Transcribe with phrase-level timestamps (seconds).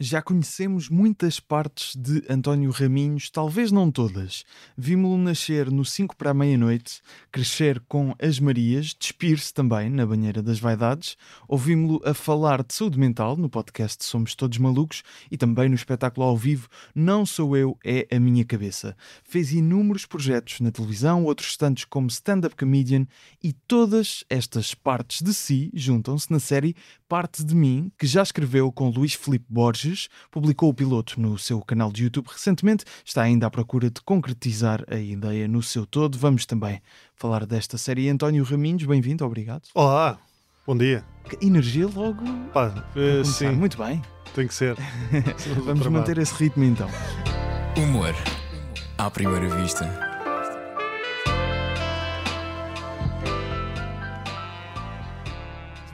[0.00, 4.44] Já conhecemos muitas partes de António Raminhos, talvez não todas.
[4.76, 10.40] Vimos-lo nascer no 5 para a meia-noite, crescer com as Marias, despir-se também na banheira
[10.40, 11.16] das vaidades,
[11.48, 16.24] ouvimos-lo a falar de saúde mental no podcast Somos Todos Malucos e também no espetáculo
[16.24, 18.96] ao vivo Não Sou Eu, É a Minha Cabeça.
[19.24, 23.04] Fez inúmeros projetos na televisão, outros tantos como stand-up comedian
[23.42, 26.76] e todas estas partes de si juntam-se na série
[27.08, 29.87] Parte de Mim, que já escreveu com Luís Filipe Borges
[30.30, 34.84] publicou o piloto no seu canal de YouTube recentemente, está ainda à procura de concretizar
[34.88, 36.18] a ideia no seu todo.
[36.18, 36.80] Vamos também
[37.14, 38.08] falar desta série.
[38.08, 39.62] António Raminhos, bem-vindo, obrigado.
[39.74, 40.18] Olá,
[40.66, 41.04] bom dia.
[41.28, 42.24] Que energia logo.
[42.52, 43.50] Pá, uh, sim.
[43.50, 44.02] Muito bem.
[44.34, 44.76] Tem que ser.
[45.64, 46.88] Vamos manter esse ritmo então.
[47.76, 48.14] Humor
[48.98, 50.07] à primeira vista.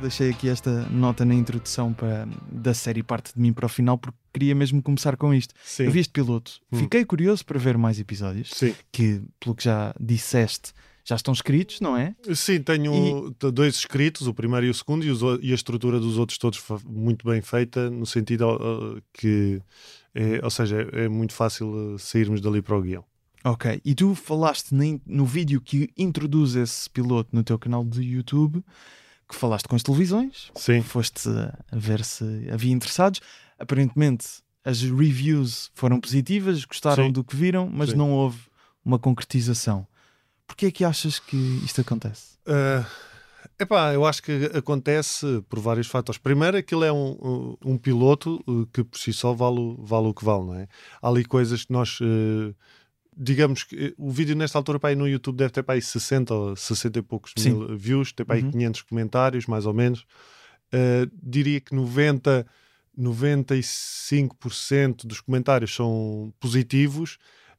[0.05, 3.97] Deixei aqui esta nota na introdução para, da série Parte de Mim para o final,
[3.97, 5.55] porque queria mesmo começar com isto.
[5.65, 5.85] Sim.
[5.85, 6.79] Eu vi este piloto, hum.
[6.79, 8.75] fiquei curioso para ver mais episódios, Sim.
[8.93, 10.73] que, pelo que já disseste,
[11.05, 12.15] já estão escritos, não é?
[12.35, 13.51] Sim, tenho e...
[13.51, 16.63] dois escritos, o primeiro e o segundo, e, os, e, a estrutura dos outros todos
[16.85, 19.61] muito bem feita, no sentido uh, que,
[20.15, 23.05] é, ou seja, é, é muito fácil uh, sairmos dali para o guião.
[23.43, 24.75] Ok, e tu falaste
[25.07, 28.65] no vídeo que introduz esse piloto no teu canal de YouTube
[29.29, 30.83] que falaste com as televisões, Sim.
[30.83, 33.21] foste a ver se havia interessados.
[33.59, 34.27] Aparentemente
[34.65, 37.13] as reviews foram positivas, gostaram Sim.
[37.13, 37.97] do que viram, mas Sim.
[37.97, 38.39] não houve
[38.85, 39.87] uma concretização.
[40.47, 42.37] Porquê é que achas que isto acontece?
[42.47, 42.85] Uh,
[43.59, 46.19] epá, eu acho que acontece por vários fatores.
[46.19, 50.25] Primeiro, aquilo é um, um, piloto uh, que por si só vale, vale o que
[50.25, 50.69] vale, não é?
[51.01, 51.99] Há ali coisas que nós.
[52.01, 52.55] Uh,
[53.17, 56.35] digamos que eh, o vídeo nesta altura para no YouTube deve ter para aí 60
[56.35, 57.51] ou 60 e poucos Sim.
[57.51, 58.51] mil views, tem para aí Uhum.
[58.53, 60.01] 500 comentários, mais ou menos.
[60.73, 62.47] Uh, diria que 90,
[62.99, 67.19] 95% dos comentários são positivos.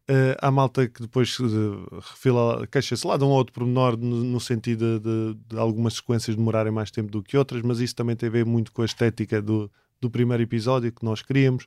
[0.10, 4.24] Uh, há malta que depois uh, refila, queixa-se lá de um ou outro pormenor no,
[4.24, 7.96] no sentido de, de, de algumas sequências demorarem mais tempo do que outras, mas isso
[7.96, 11.66] também tem a ver muito com a estética do, do primeiro episódio que nós queríamos.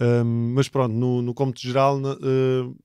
[0.00, 2.76] Um, mas pronto, no, no cômputo geral, uh,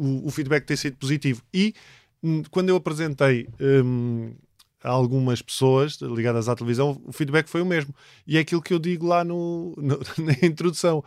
[0.00, 1.42] o, o, feedback tem sido positivo.
[1.52, 1.74] E
[2.22, 4.32] hum, quando eu apresentei um,
[4.82, 7.94] a algumas pessoas ligadas à televisão, o feedback foi o mesmo.
[8.26, 11.04] E é aquilo que eu digo lá no, no na introdução.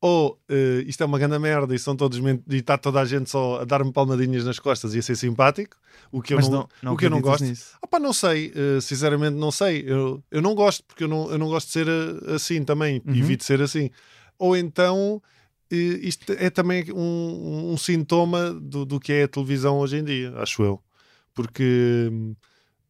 [0.00, 3.30] Ou uh, isto é uma grande merda e, são todos e está toda a gente
[3.30, 5.78] só a dar-me palmadinhas nas costas e a ser simpático,
[6.12, 7.44] o que eu Mas não, não, não o que eu não gosto.
[7.44, 7.78] Nisso.
[7.80, 9.82] Opa, não sei, uh, sinceramente não sei.
[9.86, 13.00] Eu, eu não gosto, porque eu não, eu não gosto de ser uh, assim também,
[13.06, 13.14] Uhum.
[13.14, 13.90] evito ser assim.
[14.38, 15.22] Ou então
[15.74, 20.32] isto é também um, um sintoma do, do, que é a televisão hoje em dia,
[20.36, 20.82] acho eu.
[21.34, 22.34] Porque hum,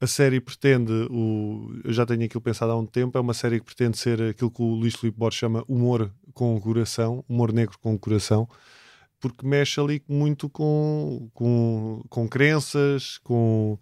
[0.01, 3.59] a série pretende, o, eu já tenho aquilo pensado há um tempo, é uma série
[3.59, 7.53] que pretende ser aquilo que o Luís Filipe Borges chama humor com o coração, humor
[7.53, 8.49] negro com o coração,
[9.21, 13.79] porque mexe ali muito com, com, com crenças, com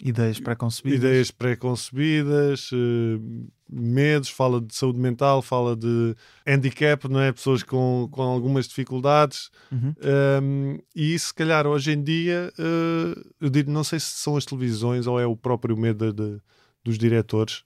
[0.00, 6.14] ideias preconcebidas, ideias preconcebidas uh, medos, fala de saúde mental, fala de
[6.46, 7.32] handicap, não é?
[7.32, 9.50] Pessoas com, com algumas dificuldades.
[9.70, 9.94] Uhum.
[10.42, 14.36] Um, e isso, se calhar, hoje em dia, uh, eu digo, não sei se são
[14.36, 16.40] as televisões ou é o próprio medo de, de,
[16.84, 17.64] dos diretores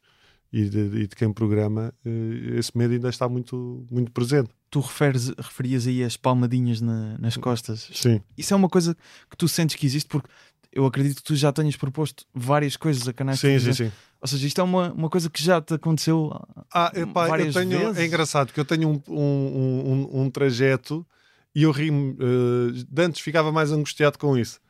[0.52, 4.50] e de, e de, quem programa, uh, esse medo ainda está muito, muito presente.
[4.70, 7.90] Tu referes, referias aí as palmadinhas na, nas costas.
[7.92, 8.20] Sim.
[8.36, 8.94] Isso é uma coisa
[9.30, 10.28] que tu sentes que existe porque
[10.72, 13.92] eu acredito que tu já tenhas proposto várias coisas a canais sim, sim, sim.
[14.20, 16.30] Ou seja, isto é uma, uma coisa que já te aconteceu
[16.72, 17.98] ah, epá, várias eu tenho, vezes.
[17.98, 21.06] É engraçado porque eu tenho um, um, um, um trajeto
[21.54, 22.12] e eu rimo.
[22.14, 24.60] Uh, antes ficava mais angustiado com isso,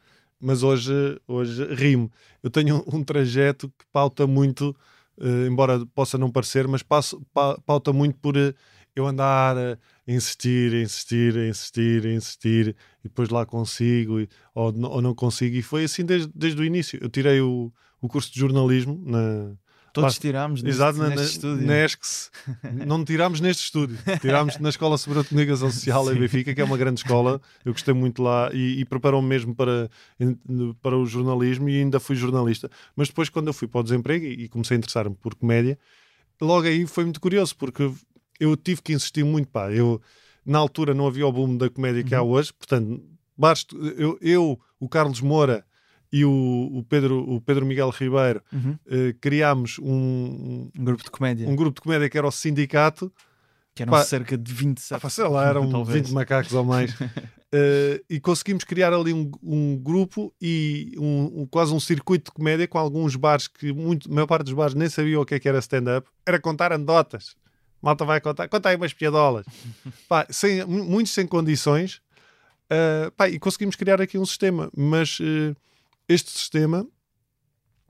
[0.41, 0.93] mas hoje,
[1.27, 2.11] hoje rimo.
[2.43, 4.77] Eu tenho um, trajeto que pauta muito,
[5.19, 8.55] uh, embora possa não parecer, mas passo, pa, pauta muito por uh,
[8.99, 14.29] eu andar a insistir, a insistir, a insistir, a insistir, e depois lá consigo, e,
[14.55, 15.57] ou, ou não consigo.
[15.57, 16.99] E foi assim desde, desde o início.
[17.03, 19.55] Eu tirei o, o curso de jornalismo na.
[19.91, 21.67] Todos lá, tirámos neste, exato, neste na, estúdio.
[21.67, 22.31] Na ESCS.
[22.87, 26.65] não tirámos neste estúdio, tirámos na Escola Superior de Comunicação Social em Benfica, que é
[26.65, 27.41] uma grande escola.
[27.65, 29.91] Eu gostei muito lá e, e preparou-me mesmo para,
[30.83, 32.71] para o jornalismo e ainda fui jornalista.
[32.95, 35.79] Mas depois, quando eu fui para o desemprego e, e comecei a interessar-me por comédia,
[36.41, 37.91] logo aí foi muito curioso, porque
[38.41, 39.71] eu tive que insistir muito, pá.
[39.73, 40.01] Eu,
[40.45, 42.31] na altura, não havia o boom da comédia que há Uhum.
[42.31, 43.03] hoje, portanto,
[43.37, 45.65] basta, eu, eu, o Carlos Moura
[46.13, 46.31] e o,
[46.73, 48.79] o Pedro, o Pedro Miguel Ribeiro Uhum.
[48.89, 51.49] eh, criámos um, Um grupo de comédia.
[51.49, 53.13] um grupo de comédia que era o Sindicato.
[53.75, 55.05] que eram pá, cerca de 27.
[55.07, 56.01] Ah, sei lá, eram talvez.
[56.09, 56.95] 20 macacos ou mais.
[57.51, 62.35] Eh, e conseguimos criar ali um, um grupo e um, um- quase um circuito de
[62.35, 65.35] comédia com alguns bares que muito, a maior parte dos bares nem sabia o que,
[65.35, 66.07] é que era stand-up.
[66.27, 67.35] Era contar anedotas.
[67.81, 69.47] Malta vai contar, conta aí umas piadolas.
[70.09, 72.01] pá, sem, muitos sem condições.
[72.71, 75.57] Uh, pá, e conseguimos criar aqui um sistema, mas uh,
[76.09, 76.87] este sistema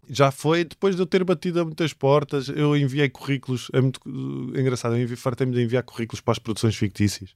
[0.08, 2.48] já foi depois de eu ter batido a muitas portas.
[2.48, 6.76] Eu enviei currículos, é muito uh, engraçado, eu fartei-me de enviar currículos para as produções
[6.76, 7.34] fictícias.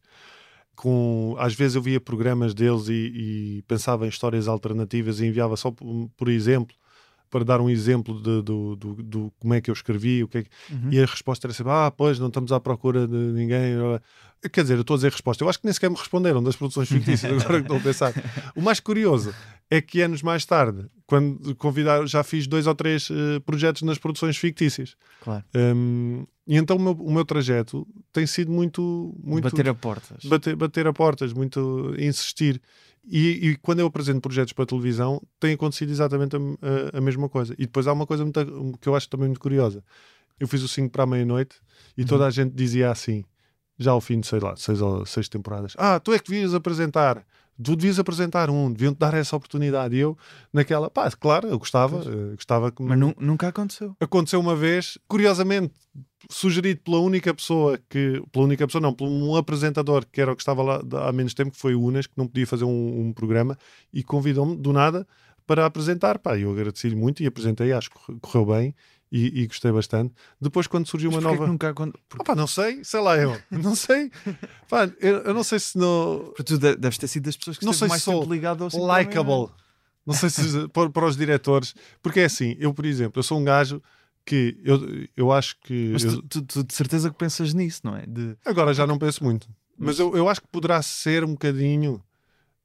[0.76, 5.56] Com, às vezes eu via programas deles e, e pensava em histórias alternativas e enviava
[5.56, 6.74] só por, por exemplo
[7.32, 10.38] para dar um exemplo de, do, do, do, como é que eu escrevi, o que,
[10.38, 10.50] é que...
[10.70, 10.90] Uhum.
[10.92, 13.74] e a resposta era sempre: ah, pois, não estamos à procura de ninguém.
[14.52, 15.42] Quer dizer, eu estou a dizer resposta.
[15.42, 18.12] Eu acho que nem sequer me responderam das produções fictícias, agora que estou a pensar.
[18.54, 19.34] O mais curioso
[19.70, 23.96] é que anos mais tarde, quando convidaram, já fiz dois ou três uh, projetos nas
[23.96, 24.94] produções fictícias.
[25.22, 25.42] Claro.
[25.54, 29.44] Um, e então o meu, o meu, trajeto tem sido muito, muito.
[29.44, 30.24] Bater a portas.
[30.24, 32.60] Bater, bater a portas, muito insistir.
[33.04, 37.28] E, e, quando eu apresento projetos para televisão, tem acontecido exatamente a, a, a, mesma
[37.28, 37.52] coisa.
[37.54, 39.82] E depois há uma coisa muito, que eu acho também muito curiosa.
[40.38, 41.56] Eu fiz o 5 para a meia-noite
[41.96, 42.06] e uhum.
[42.06, 43.24] toda a gente dizia assim,
[43.78, 47.24] já ao fim de, sei lá, seis, seis temporadas: Ah, tu é que devias apresentar.
[47.62, 49.96] Tu devias apresentar um, deviam-te dar essa oportunidade.
[49.96, 50.16] E eu,
[50.52, 52.82] naquela, pá, claro, eu gostava, uh, gostava que.
[52.82, 53.96] Mas nu nunca aconteceu.
[54.00, 55.74] Aconteceu uma vez, curiosamente,
[56.30, 60.36] sugerido pela única pessoa que, pela única pessoa não, por um apresentador que era o
[60.36, 63.08] que estava lá há menos tempo, que foi o Unas, que não podia fazer um,
[63.08, 63.56] um programa
[63.92, 65.06] e convidou-me do nada
[65.52, 66.18] para apresentar.
[66.18, 68.74] Pá, eu agradeci-lhe muito e apresentei, acho que correu bem
[69.10, 70.14] e, e gostei bastante.
[70.40, 71.46] Depois, quando surgiu uma nova.
[71.46, 71.74] nunca...
[71.74, 71.98] Quando...
[72.18, 74.10] Ah, pá, não sei, sei lá eu, não sei.
[74.66, 76.32] pá, eu, eu, não sei se não.
[76.42, 79.50] Tu deves ter sido das pessoas que não sei mais se sou ligado ao Likeable.
[80.06, 83.38] Não sei se para, para os diretores, porque é assim, eu, por exemplo, eu sou
[83.38, 83.80] um gajo
[84.24, 84.80] que eu,
[85.14, 85.90] eu acho que.
[85.92, 88.06] Mas tu, tu, tu, de certeza que pensas nisso, não é?
[88.06, 88.36] De...
[88.44, 89.46] Agora já não penso muito.
[89.78, 92.02] Mas eu, eu acho que poderá ser um bocadinho.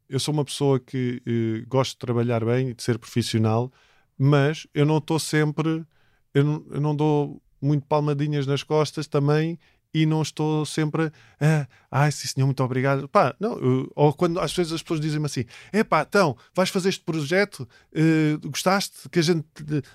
[0.09, 3.71] Eu sou uma pessoa que eh, gosto de trabalhar bem e de ser profissional,
[4.17, 5.85] mas eu não estou sempre.
[6.33, 9.59] Eu não, eu não dou muito palmadinhas nas costas também
[9.93, 13.07] e não estou sempre ah, ai, sim senhor, muito obrigado.
[13.07, 16.89] Pá, não, ou quando às vezes as pessoas dizem-me assim: é pá, então, vais fazer
[16.89, 19.45] este projeto, uh, gostaste que a gente,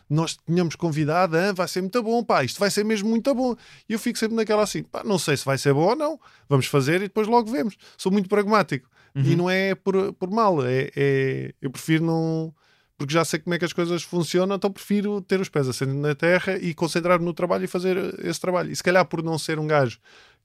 [0.09, 3.55] nós tínhamos convidado, ah, vai ser muito bom, pá, isto vai ser mesmo muito bom.
[3.89, 6.19] E eu fico sempre naquela assim: pá, não sei se vai ser bom ou não,
[6.49, 7.77] vamos fazer e depois logo vemos.
[7.97, 9.23] Sou muito pragmático uhum.
[9.23, 12.55] e não é por, por mal, é, é eu prefiro não
[13.03, 15.97] porque já sei como é que as coisas funcionam, então prefiro ter os pés assentos
[15.97, 18.71] na terra e concentrar-me no trabalho e fazer esse trabalho.
[18.71, 19.99] E se calhar por não ser um gajo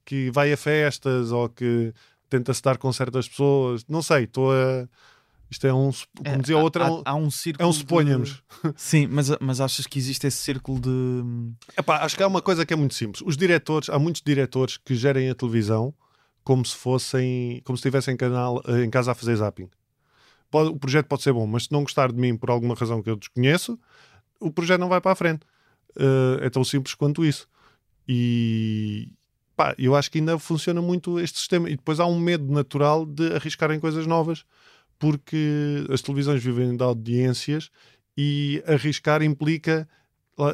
[0.03, 1.93] que vai a festas ou que
[2.27, 4.87] tenta-se dar com certas pessoas, não sei, estou a.
[5.51, 5.91] Isto é um.
[5.91, 6.85] Como é, dizia outra.
[6.85, 7.63] Há, há, há um círculo.
[7.63, 8.41] É um suponhamos.
[8.63, 8.73] De...
[8.75, 11.23] Sim, mas, mas achas que existe esse círculo de.
[11.77, 13.21] Epá, acho que há uma coisa que é muito simples.
[13.25, 15.93] Os diretores, há muitos diretores que gerem a televisão
[16.47, 17.61] como se fossem.
[17.65, 19.69] como se estivessem canal, em casa a fazer zapping
[20.49, 23.03] pode, o projeto pode ser bom, mas se não gostar de mim por alguma razão
[23.03, 23.77] que eu desconheço,
[24.39, 25.45] o projeto não vai para a frente.
[25.97, 27.49] Uh, é tão simples quanto isso.
[28.07, 29.09] E
[29.57, 31.69] pá, eu acho que ainda funciona muito este sistema.
[31.69, 34.45] E depois há um medo natural de arriscarem coisas novas,
[34.97, 37.69] porque as televisões vivem de audiências
[38.15, 39.85] e arriscar implica,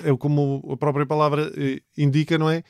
[0.04, 2.63] é como a própria palavra eh, indica, não é?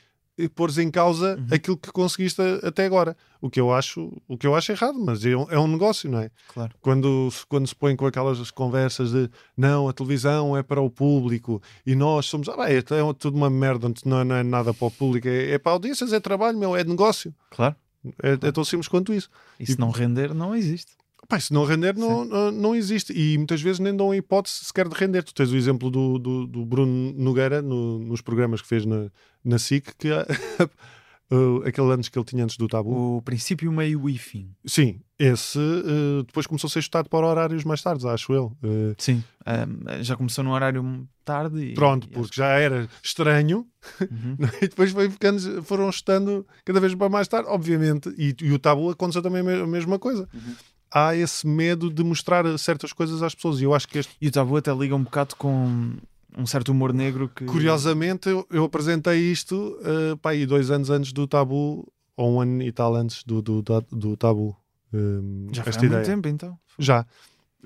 [0.56, 1.48] Pôres em causa uhum.
[1.52, 3.16] aquilo que conseguiste até agora.
[3.42, 6.10] O que eu acho, o que eu acho errado, mas é um, é um negócio,
[6.10, 6.32] não é?
[6.54, 6.74] Claro.
[6.82, 11.62] Quando, quando se põe com aquelas conversas de não, a televisão é para o público
[11.86, 14.74] e nós somos, ah, bem, é, é tudo uma merda, não é, não é nada
[14.74, 17.34] para o público, é, é para audiências, é trabalho, meu, é negócio.
[17.52, 17.76] Claro.
[18.22, 19.30] É, é tão simples quanto isso.
[19.60, 20.94] E se e, não render, não existe.
[21.28, 23.14] Pá, se não render, não, não, não, existe.
[23.14, 25.24] E muitas vezes nem dão a hipótese sequer de render.
[25.24, 29.10] Tu tens o exemplo do, do, do Bruno Nogueira no, nos programas que fez na,
[29.44, 30.10] na SIC, que
[31.66, 33.18] aquele antes que ele tinha antes do tabu.
[33.18, 34.54] O princípio, meio e fim.
[34.66, 38.56] Sim, esse uh, depois começou a ser chutado para horários mais tardes, acho eu.
[38.64, 41.60] Uh, Sim, um, já começou no horário tarde.
[41.60, 43.66] E, pronto, e porque já era estranho
[44.02, 44.38] uhum.
[44.62, 48.14] e depois foi ficando, foram chutando cada vez para mais tarde, obviamente.
[48.18, 50.28] E, e o tabu aconteceu também a mesma coisa.
[50.34, 50.56] Uhum
[50.94, 53.60] há esse medo de mostrar certas coisas às pessoas.
[53.60, 54.16] E eu acho que este...
[54.22, 55.94] E o tabu até liga um bocado com
[56.38, 57.46] um certo humor negro que.
[57.46, 62.62] Curiosamente, eu, eu apresentei isto uh, aí dois anos antes do tabu, ou um ano
[62.64, 64.56] e tal antes do, do, do, do tabu.
[64.94, 65.92] Um, Já foi há ideia.
[65.92, 66.58] muito tempo então.
[66.78, 67.06] Já.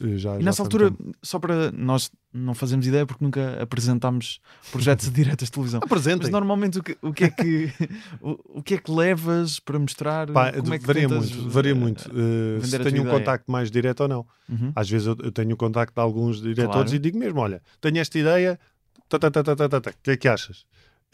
[0.02, 4.40] Eh, já, e nessa altura, só para nós não fazemos ideia porque nunca apresentámos
[4.72, 5.80] projetos diretos de televisão.
[5.84, 6.24] Apresentem.
[6.24, 7.72] Mas normalmente o que, o que é que
[8.22, 10.32] o, o, que é que levas para mostrar?
[10.32, 12.10] Pá, como é que varia muito, varia muito.
[12.10, 14.26] Uh, se tenho um contacto mais direto ou não.
[14.50, 14.72] Uhum.
[14.76, 16.96] Às vezes eu, eu, tenho o contacto de alguns diretores claro.
[16.96, 18.60] e digo mesmo: olha, tenho esta ideia,
[19.12, 20.66] o que é que achas?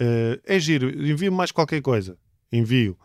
[0.02, 2.18] Uh, é giro, envio-me mais qualquer coisa.
[2.52, 2.98] Envio.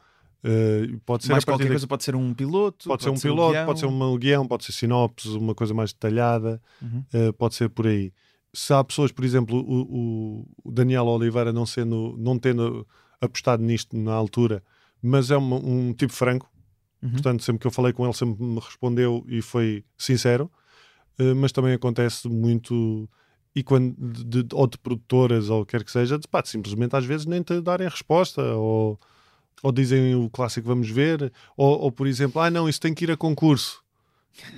[0.45, 1.71] Uh, pode ser mais qualquer de...
[1.71, 4.18] coisa, pode ser um piloto, pode, pode ser um ser piloto, um pode ser um
[4.18, 7.04] guião, pode ser sinopse, uma coisa mais detalhada, uhum.
[7.12, 8.12] uh, pode ser por aí.
[8.52, 12.87] Se há pessoas, por exemplo, o, o, Daniel Oliveira não sendo, não tendo
[13.21, 14.62] apostado nisto na altura,
[15.02, 16.49] mas é uma- um tipo franco,
[17.02, 17.11] Uhum.
[17.12, 20.50] portanto, sempre que eu falei com ele, sempre me respondeu e foi sincero.
[21.18, 23.09] Uh, mas também acontece muito.
[23.54, 27.04] E quando de, de- ou de produtoras ou quer que seja, de, pá, simplesmente às
[27.04, 28.99] vezes nem te darem resposta ou,
[29.62, 33.04] ou dizem o clássico vamos ver, ou, ou, por exemplo, ah não, isso tem que
[33.04, 33.82] ir a concurso.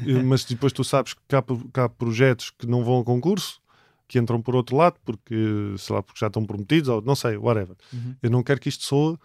[0.07, 3.61] Eh, mas depois tu sabes que há, que há projetos que não vão a concurso,
[4.07, 5.35] que entram por outro lado, porque,
[5.79, 7.77] sei lá, porque já estão prometidos, ou não sei, whatever.
[7.93, 8.15] Uhum.
[8.23, 9.19] Eu não quero que isto soe uh,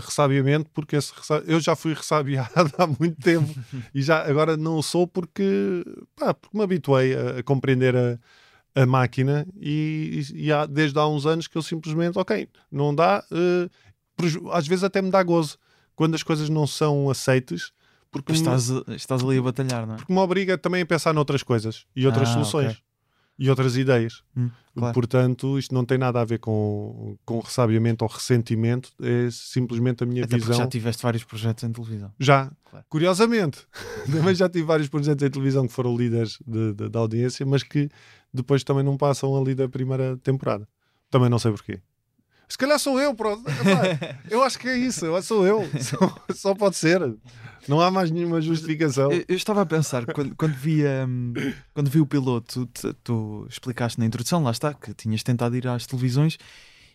[0.00, 1.12] ressabiamente, porque esse
[1.46, 3.54] eu já fui ressabiado há muito tempo
[3.94, 5.84] e já agora não sou porque,
[6.16, 8.18] pá, porque me habituei a, a compreender a,
[8.82, 12.94] a máquina e, e- e há, desde há uns anos que eu simplesmente, ok, não
[12.94, 13.70] dá, uh,
[14.52, 15.58] às vezes até me dá gozo
[15.94, 17.72] quando as coisas não são aceites,
[18.10, 19.96] porque Mas me, estás, estás ali a batalhar, não é?
[19.96, 22.72] porque me obriga também a pensar noutras coisas e outras Ah, soluções.
[22.72, 22.78] ok.
[23.38, 24.22] E outras ideias.
[24.34, 24.94] Hum, claro.
[24.94, 30.06] Portanto, isto não tem nada a ver com, com ressabiamento ou ressentimento, é simplesmente a
[30.06, 30.56] minha Até visão.
[30.56, 32.10] já tiveste vários projetos em televisão.
[32.18, 32.86] Já, Claro.
[32.88, 33.66] curiosamente,
[34.10, 37.62] também já tive vários projetos em televisão que foram líderes de, de- da audiência, mas
[37.62, 37.90] que
[38.32, 40.66] depois também não passam ali da primeira temporada.
[41.10, 41.78] Também não sei porquê.
[42.48, 43.44] Se calhar sou eu, pronto.
[44.30, 45.68] Eu acho que é isso, eu sou eu.
[45.80, 47.00] Só, só pode ser.
[47.68, 49.10] Não há mais nenhuma justificação.
[49.10, 51.32] Eu, eu estava a pensar, quando, quando, vi, hum,
[51.74, 55.66] quando vi o piloto, tu, tu explicaste na introdução, lá está, que tinhas tentado ir
[55.66, 56.38] às televisões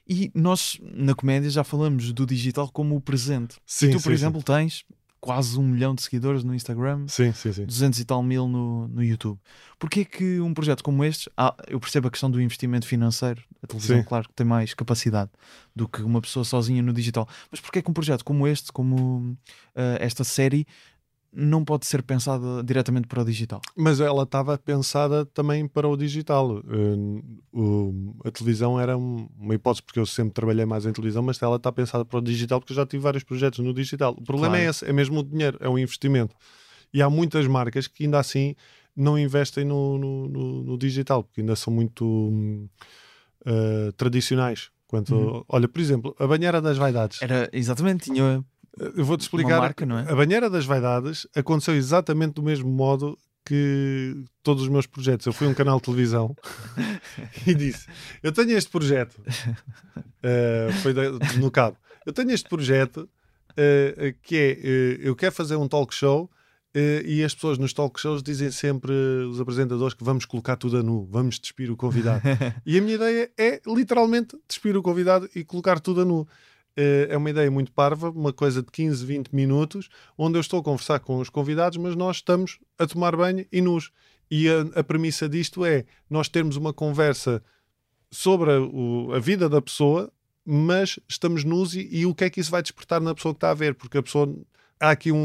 [0.07, 3.55] e nós, na comédia, já falamos do digital como o presente.
[3.65, 4.13] Sim, tu, por sim, sim.
[4.13, 4.85] exemplo, tens
[5.21, 7.63] quase um milhão de seguidores no Instagram, Sim, sim, sim.
[7.65, 9.39] 200 e tal mil no, no YouTube.
[9.77, 13.67] Porquê que um projeto como este, ah, eu percebo a questão do investimento financeiro, a
[13.67, 14.03] televisão, Sim.
[14.03, 15.29] claro que tem mais capacidade
[15.75, 19.37] do que uma pessoa sozinha no digital, mas porquê que um projeto como este, como
[19.75, 20.65] ah, esta série,
[21.33, 23.61] não pode ser pensada diretamente para o digital?
[23.77, 26.61] Mas ela estava pensada também para o digital.
[27.53, 31.41] O- a televisão era um- uma hipótese, porque eu sempre trabalhei mais em televisão, mas
[31.41, 34.11] ela está pensada para o digital, porque eu já tive vários projetos no digital.
[34.17, 34.63] O problema Claro.
[34.65, 36.35] é esse, é mesmo o dinheiro, é um investimento.
[36.93, 38.55] E há muitas marcas que ainda assim
[38.95, 42.67] não investem no, no- no- no digital, porque ainda são muito
[43.45, 44.69] uh, tradicionais.
[44.87, 45.43] Quanto, Uhum.
[45.47, 47.21] Olha, por exemplo, a banheira das vaidades.
[47.21, 48.43] Era exatamente, tinha
[48.77, 49.59] Eu vou-te explicar.
[49.59, 50.11] marca, é?
[50.11, 55.25] A banheira das vaidades aconteceu exatamente do mesmo modo que todos os meus projetos.
[55.25, 56.35] Eu fui a um canal de televisão
[57.45, 57.87] e disse:
[58.21, 59.21] Eu tenho este projeto.
[60.23, 60.93] Eh, foi
[61.39, 61.75] no cabo.
[62.05, 63.09] Eu tenho este projeto
[63.57, 66.29] eh, que é: eh, eu quero fazer um talk show.
[66.75, 70.83] e as pessoas nos talk shows dizem sempre, os apresentadores, que vamos colocar tudo a
[70.83, 72.21] nu, vamos despir o convidado.
[72.63, 76.27] e a minha ideia é literalmente despir o convidado e colocar tudo a nu.
[76.77, 80.59] Eh, é uma ideia muito parva, uma coisa de 15, 20 minutos, onde eu estou
[80.59, 83.91] a conversar com os convidados, mas nós estamos a tomar banho e nus.
[84.29, 87.43] E a, a premissa disto é nós termos uma conversa
[88.09, 90.11] sobre a, o- a vida da pessoa,
[90.45, 93.37] mas estamos nus e, e o que é que isso vai despertar na pessoa que
[93.37, 94.33] está a ver, porque a pessoa.
[94.83, 95.17] Há aqui um,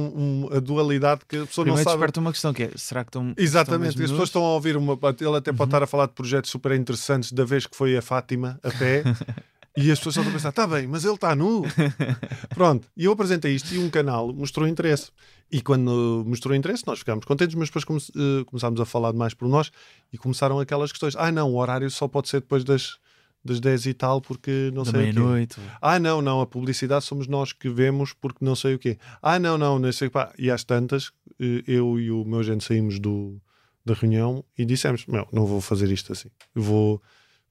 [0.50, 1.96] um- a dualidade que a pessoa Primeiro não sabe.
[1.96, 4.76] desperta uma questão que é, será que estão Exatamente, estão as pessoas estão a ouvir
[4.76, 4.98] uma.
[5.18, 8.02] Ele até pode estar a falar de projetos super interessantes da vez que foi a
[8.02, 9.02] Fátima a pé.
[9.76, 11.62] E as pessoas estão a pensar, está bem, mas ele está nu.
[12.54, 15.10] Pronto, e eu apresentei isto e um canal mostrou interesse.
[15.52, 19.34] E quando mostrou interesse, nós ficámos contentes, mas depois come- eh, começámos a falar mais
[19.34, 19.70] por nós
[20.12, 21.14] e começaram aquelas questões.
[21.16, 22.96] Ah, não, o horário só pode ser depois das,
[23.44, 25.12] das 10 e tal, porque não da sei o quê.
[25.20, 25.56] meia-noite?
[25.80, 28.98] Ah, não, não, a publicidade somos nós que vemos porque não sei o quê.
[29.22, 30.32] Ah, não, não, não sei pá.
[30.38, 33.40] E às tantas, eh, eu e o meu gente saímos do,
[33.84, 36.30] da reunião e dissemos: Meu, não vou fazer isto assim.
[36.54, 37.00] Vou,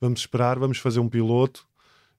[0.02, 1.66] vamos esperar, vamos fazer um piloto,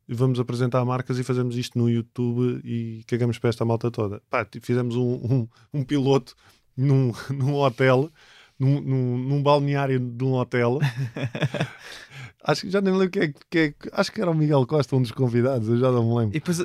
[0.08, 4.22] vamos apresentar marcas e fazemos isto no YouTube e cagamos para esta malta toda.
[4.30, 6.34] Pá, t- fizemos um, um, um piloto
[6.76, 8.10] num, num hotel.
[8.58, 10.78] Num, num, num balneário de um hotel,
[12.44, 14.34] acho que já nem me lembro quem é, que- é que- acho que era o
[14.34, 16.36] Miguel Costa, um dos convidados, eu já não me lembro.
[16.36, 16.60] E depois,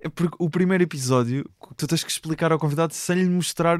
[0.00, 3.78] é porque o primeiro episódio, tu tens que explicar ao convidado sem lhe mostrar,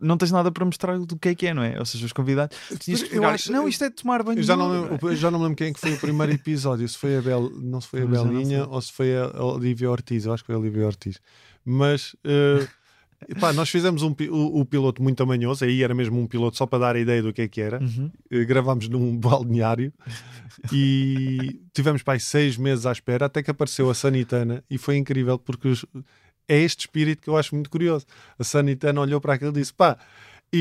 [0.00, 1.78] não tens nada para mostrar do que é que é, não é?
[1.78, 4.38] Ou seja, os convidados tinhas que explicar, acho- não, isto é de tomar banho.
[4.38, 6.32] Eu já não, nu." lembro, já não me lembro quem é que foi o primeiro
[6.32, 9.90] episódio, se foi a Bel, não se foi a Belinha ou se foi a Olivia
[9.90, 11.18] Ortiz, eu acho que foi a Olivia Ortiz.
[11.64, 12.66] Mas eh,
[13.54, 16.78] nós fizemos um, o, o piloto muito amanhoso, aí era mesmo um piloto só para
[16.80, 17.80] dar a ideia do que é que era.
[17.82, 18.10] Uhum.
[18.30, 19.92] Eh, gravámos num balneário
[20.72, 24.96] e tivemos pá, aí seis meses à espera até que apareceu a Sanitana e foi
[24.96, 25.86] incrível porque os-
[26.48, 28.06] é este espírito que eu acho muito curioso.
[28.38, 29.98] A Sanitana olhou para aquilo e disse: pá,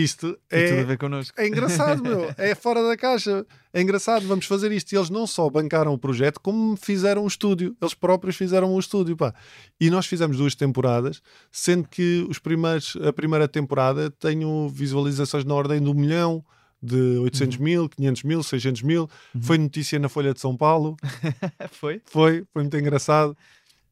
[0.04, 1.40] isto Tem tudo a é, ver connosco.
[1.40, 2.34] é engraçado, meu.
[2.38, 3.46] É fora da caixa.
[3.74, 4.92] É engraçado, vamos fazer isto.
[4.92, 7.76] E eles não só bancaram o projeto, como fizeram um estúdio.
[7.82, 9.34] Eles próprios fizeram um estúdio, pá.
[9.80, 11.22] E nós fizemos duas temporadas,
[11.52, 16.44] sendo que os primeiros, a primeira temporada tenho visualizações na ordem do milhão,
[16.82, 19.10] de 800 mil, 500 mil, 600 mil.
[19.42, 20.96] Foi notícia na Folha de São Paulo.
[21.72, 22.02] Foi?
[22.06, 23.36] Foi, foi muito engraçado.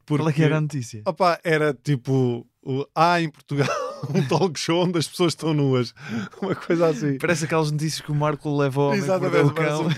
[0.05, 1.01] Qual é que era a notícia?
[1.05, 2.45] Opa, era tipo,
[2.93, 5.93] há em Portugal um talk show onde as pessoas estão nuas.
[6.41, 7.17] Uma coisa assim.
[7.17, 9.81] Parece aquelas notícias que o Marco mordeu Exatamente, o cão.
[9.85, 9.89] um.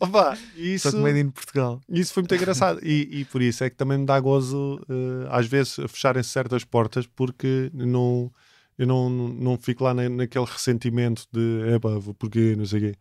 [0.00, 1.80] Opa, isso, Só que made in Portugal.
[1.88, 2.80] isso foi muito engraçado.
[2.82, 6.64] E, e por isso é que também me dá gozo, eh, às vezes, fecharem-se certas
[6.64, 8.30] portas, porque não,
[8.78, 12.98] eu não, não fico lá na, naquele ressentimento de, epá, porquê, não sei o quê.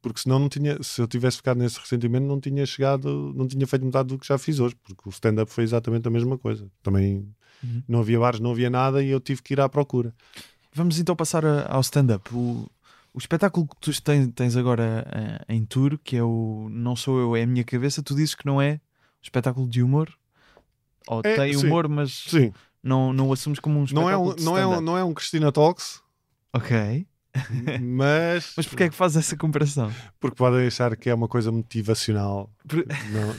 [0.00, 3.66] Porque senão não tinha, se eu tivesse ficado nesse ressentimento, não tinha chegado, não tinha
[3.66, 6.70] feito metade do que já fiz hoje, porque o stand-up foi exatamente a mesma coisa.
[6.82, 7.28] Também
[7.62, 7.82] Uhum.
[7.88, 10.14] não havia bares, não havia nada e eu tive que ir à procura.
[10.72, 12.32] Vamos então passar ao stand-up.
[12.32, 12.70] O,
[13.12, 17.18] o espetáculo que tu tens, tens agora eh, em tour, que é o Não Sou
[17.18, 18.78] Eu, é a Minha Cabeça, tu dizes que não é um
[19.22, 20.12] espetáculo de humor?
[21.08, 21.66] Ou É, tem sim.
[21.66, 24.58] humor, mas Sim, não, não o assumes como um não é espetáculo um, de não
[24.58, 26.00] é um, não é um Cristina Talks,
[26.52, 27.06] Ok.
[27.80, 29.92] Mas, Mas porquê é que fazes essa comparação?
[30.20, 32.84] porque podem achar que é uma coisa motivacional Por-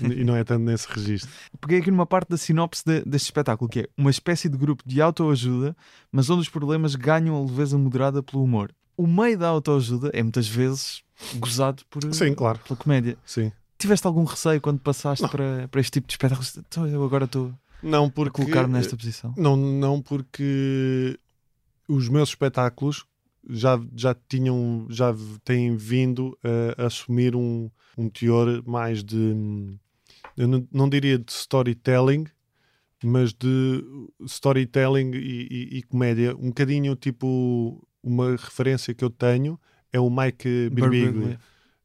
[0.02, 1.30] não- e não é tanto nesse registro.
[1.60, 4.84] Peguei aqui numa parte da sinopse de- deste espetáculo, que é uma espécie de grupo
[4.86, 5.76] de autoajuda,
[6.12, 8.72] mas onde os problemas ganham a leveza moderada pelo humor.
[8.98, 11.04] O meio da autoajuda é muitas vezes
[11.36, 12.60] gozado por, Sim, claro.
[12.60, 13.18] pela comédia.
[13.26, 13.52] Sim.
[13.78, 16.58] Tiveste algum receio quando passaste para, para este tipo de espetáculos?
[16.58, 19.34] Então eu agora estou Não a porque colocar-me nesta posição.
[19.38, 21.18] não, não porque
[21.88, 23.06] os meus espetáculos
[23.48, 26.38] já, já tinham já têm vindo
[26.78, 29.78] a assumir um, um teor mais de
[30.38, 32.26] eu não, não diria de storytelling
[33.04, 33.84] mas de
[34.26, 39.60] storytelling e, e- e comédia um bocadinho tipo uma referência que eu tenho
[39.92, 41.40] é o Mike Birbiglia Birbiglia.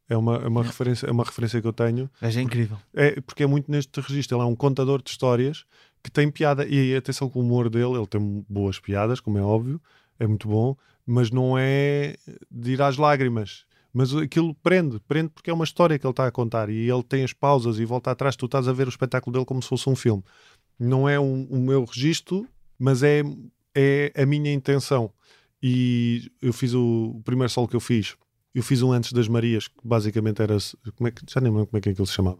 [0.09, 0.67] é uma, é uma Yeah.
[0.69, 2.77] referência é uma referência que eu tenho gajo é incrível.
[2.93, 4.37] é, porque é muito neste registro.
[4.37, 5.65] Ele é um contador de histórias
[6.03, 6.65] que tem piada.
[6.67, 9.81] E atenção com o humor dele, ele tem boas piadas, como é óbvio,
[10.19, 12.15] é muito bom, mas não é
[12.51, 13.65] de ir às lágrimas.
[13.93, 17.03] Mas aquilo prende, prende porque é uma história que ele está a contar e ele
[17.03, 18.35] tem as pausas e volta atrás.
[18.35, 20.21] Tu estás a ver o espetáculo dele como se fosse um filme.
[20.77, 22.45] Não é um- o meu registro,
[22.77, 23.21] mas é,
[23.73, 25.11] é a minha intenção.
[25.63, 28.15] E eu fiz o, o primeiro solo que eu fiz.
[28.53, 30.57] Eu fiz um antes das Marias, que basicamente era.
[30.95, 32.39] Como é que, já nem lembro como é que aquilo se chamava.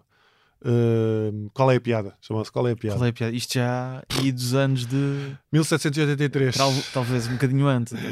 [0.68, 2.16] Uh, qual é a piada?
[2.20, 2.98] Chama-se Qual é a piada?
[2.98, 3.36] Qual é a piada?
[3.36, 5.36] Isto já e dos anos de.
[5.54, 6.56] 1783.
[6.56, 7.94] tal- talvez um bocadinho antes.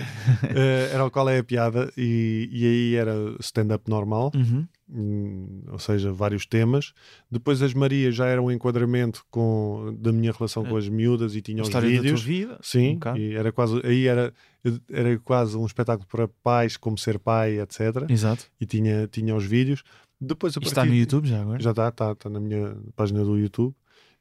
[0.44, 4.68] Uh, era o Qual é a piada e, e aí era stand-up normal, Uhum.
[4.90, 6.94] hum, ou seja, vários temas.
[7.32, 11.42] Depois as Marias já era um enquadramento com, da minha relação com as miúdas e
[11.42, 12.22] tinha os história da tua vídeos.
[12.24, 12.54] vida.
[12.54, 13.18] um Sim, bocado.
[13.20, 14.34] e era quase, aí era,
[14.92, 17.80] era quase um espetáculo para pais, como ser pai, etc.
[18.10, 18.46] Exato.
[18.62, 19.82] E tinha, tinha os vídeos.
[20.26, 21.62] Depois, Isto está partir- no YouTube já agora.
[21.62, 23.74] Já está, está, está na minha página do YouTube.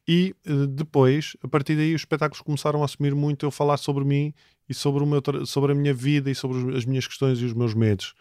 [0.09, 4.05] E eh, depois, a partir daí, os espetáculos começaram a assumir muito eu falar sobre
[4.05, 4.35] mim
[4.69, 7.53] e sobre, o meu, sobre a minha vida e sobre as minhas questões e os
[7.53, 8.15] meus medos.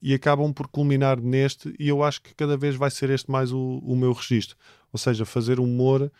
[0.00, 3.50] E acabam por culminar neste, e eu acho que cada vez vai ser este mais
[3.52, 4.56] o, o meu registro.
[4.92, 6.12] Ou seja, fazer humor,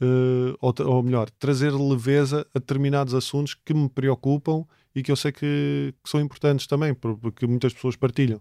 [0.00, 5.16] eh, ou, ou melhor, trazer leveza a determinados assuntos que me preocupam e que eu
[5.16, 8.40] sei que, que são importantes também, por- porque muitas pessoas partilham.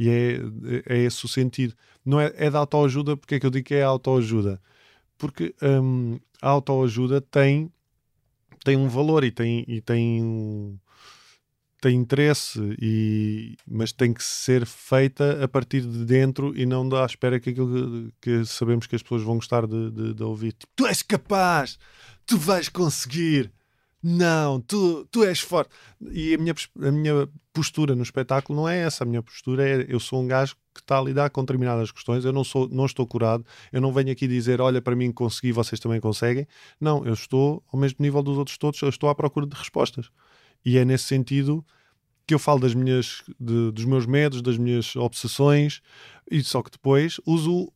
[0.00, 0.38] E é,
[0.86, 1.74] é esse o sentido.
[2.04, 4.58] Não é, é da autoajuda, porque é que eu digo que é autoajuda?
[5.18, 7.70] Porque hum, a autoajuda tem,
[8.64, 10.78] tem um valor e tem, e tem, um-
[11.82, 17.04] tem interesse, e, mas tem que ser feita a partir de dentro e não da
[17.04, 20.52] espera que aquilo que, que sabemos que as pessoas vão gostar de, de- de ouvir.
[20.52, 21.78] Tipo, tu és capaz,
[22.26, 23.50] tu vais conseguir.
[24.02, 25.70] Não, tu, tu és forte.
[26.10, 29.04] E a minha, a minha postura no espetáculo não é essa.
[29.04, 32.24] A minha postura é: eu sou um gajo que está a lidar com determinadas questões.
[32.24, 33.44] Eu não, sou, não estou curado.
[33.70, 36.46] Eu não venho aqui dizer: olha, para mim consegui, vocês também conseguem.
[36.80, 38.80] Não, eu estou ao mesmo nível dos outros todos.
[38.80, 40.10] Eu estou à procura de respostas.
[40.64, 41.64] E é nesse sentido
[42.26, 45.82] que eu falo das minhas, de- dos meus medos, das minhas obsessões,
[46.30, 47.72] e só que depois uso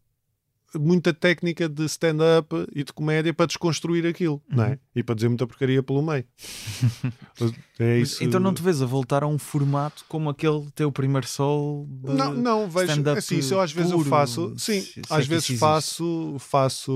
[0.78, 4.78] muita técnica de stand-up e de comédia para desconstruir aquilo, não é?
[4.94, 6.24] E para dizer muita porcaria pelo meio.
[7.78, 8.24] é Mas isso.
[8.24, 12.34] Então não te vês a voltar a um formato como aquele teu primeiro sol Não,
[12.34, 15.26] não, vejo assim, se eu às vezes eu puro, faço, sim, se- se é às
[15.26, 15.60] vezes isso existe.
[15.60, 16.92] faço, faço,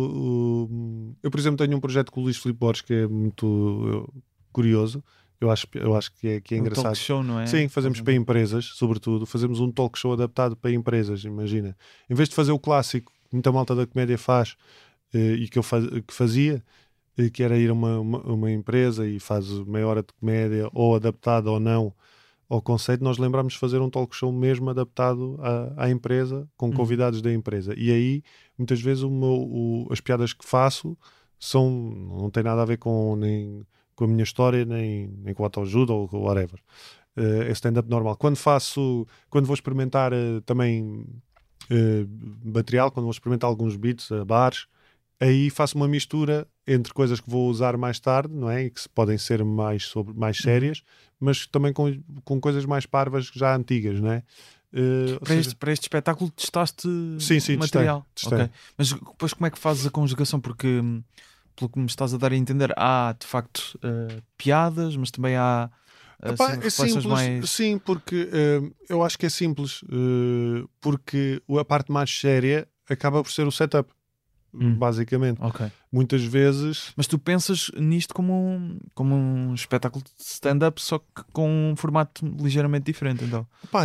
[0.70, 3.46] hum, eu por exemplo tenho um projeto com o Luís Filipe Borges que é muito
[3.46, 5.02] uh, curioso,
[5.40, 6.84] eu acho, eu acho que é, que é um engraçado.
[6.86, 7.46] talk show, não é?
[7.46, 9.24] Sim, fazemos para empresas, sobretudo.
[9.24, 11.76] Fazemos um talk show adaptado para empresas, imagina.
[12.10, 14.56] Em vez de fazer o clássico muita malta da comédia faz
[15.14, 16.62] eh, e que eu faz, que fazia,
[17.16, 20.68] eh, que era ir a uma, uma, uma empresa e faz meia hora de comédia,
[20.72, 21.92] ou adaptado ou não
[22.48, 26.68] ao conceito, nós lembramos de fazer um talk show mesmo adaptado à, à empresa, com
[26.68, 26.72] Uhum.
[26.72, 27.74] convidados da empresa.
[27.76, 28.22] E aí,
[28.56, 30.96] muitas vezes, o meu, o- as piadas que faço
[31.38, 33.62] são, não tem nada a ver com, nem,
[33.94, 36.58] com a minha história, nem, nem com a autoajuda ou whatever.
[37.16, 38.16] Eh, é stand-up normal.
[38.16, 41.04] Quando faço, quando vou experimentar eh, também
[42.44, 44.66] material, quando vou experimentar alguns beats a bares,
[45.20, 48.64] aí faço uma mistura entre coisas que vou usar mais tarde, não é?
[48.64, 50.42] E que podem ser mais, sobre, mais Uhum.
[50.44, 50.82] sérias,
[51.18, 54.22] mas também com, com coisas mais parvas já antigas, não é?
[54.72, 58.06] Eh, ou Para, seja, este, para este espetáculo testaste Sim, sim, material.
[58.14, 58.44] testei, testei.
[58.44, 58.54] Ok.
[58.76, 60.38] Mas depois como é que fazes a conjugação?
[60.40, 61.02] Porque hum,
[61.56, 65.36] pelo que me estás a dar a entender, há de facto eh, piadas, mas também
[65.36, 65.87] há eh,
[66.22, 67.50] Epá, assim, é simples, mais.
[67.50, 73.22] sim, porque eh, eu acho que é simples, eh, porque a parte mais séria acaba
[73.22, 73.92] por ser o setup,
[74.52, 74.74] Hum.
[74.74, 75.38] basicamente.
[75.42, 75.70] Ok.
[75.92, 81.22] Muitas vezes, Mas tu pensas nisto como um, como um espetáculo de stand-up, só que
[81.32, 83.46] com um formato ligeiramente diferente, então.
[83.70, 83.84] pá,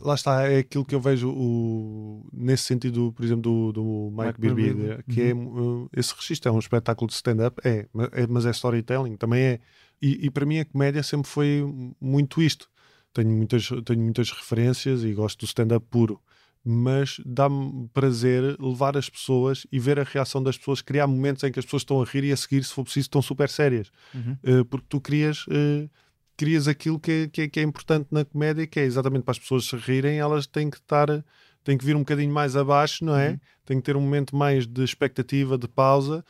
[0.00, 4.26] lá está, é aquilo que eu vejo o, nesse sentido, por exemplo, do, do Mike,
[4.26, 8.44] Mike Birbiglia, que é uh, esse registro, é um espetáculo de stand-up, é, é, mas
[8.46, 9.60] é storytelling, também é.
[10.04, 11.64] E, e para mim a comédia sempre foi
[11.98, 12.68] muito isto.
[13.14, 16.20] Tenho muitas, tenho muitas referências e gosto do stand-up puro.
[16.62, 21.50] Mas dá-me prazer levar as pessoas e ver a reação das pessoas, criar momentos em
[21.50, 23.90] que as pessoas estão a rir e a seguir, se for preciso, estão super sérias.
[24.14, 24.36] Uhum.
[24.44, 25.88] Uh, porque tu crias, uh,
[26.36, 29.32] crias aquilo que é, que, é, que é importante na comédia, que é exatamente para
[29.32, 31.24] as pessoas se rirem, elas têm que estar,
[31.62, 33.30] têm que vir um bocadinho mais abaixo, não é?
[33.30, 33.40] Uhum.
[33.64, 36.22] Têm que ter um momento mais de expectativa, de pausa,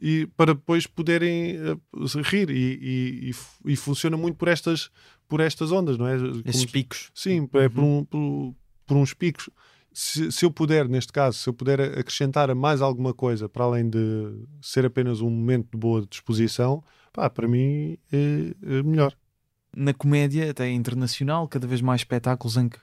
[0.00, 1.80] e para depois poderem uh,
[2.22, 2.50] rir.
[2.50, 4.90] E, e, e, fu- funciona muito por estas,
[5.28, 6.16] por estas ondas, não é?
[6.44, 7.10] Esses Como- picos.
[7.14, 8.54] Sim, é por, um- por-
[8.86, 9.50] por uns picos.
[9.92, 13.64] Se, se eu puder, neste caso, se eu puder acrescentar a mais alguma coisa para
[13.64, 13.98] além de
[14.62, 19.12] ser apenas um momento de boa disposição, pá, para mim é, é melhor.
[19.76, 22.78] na comédia, até internacional, cada vez mais espetáculos em que,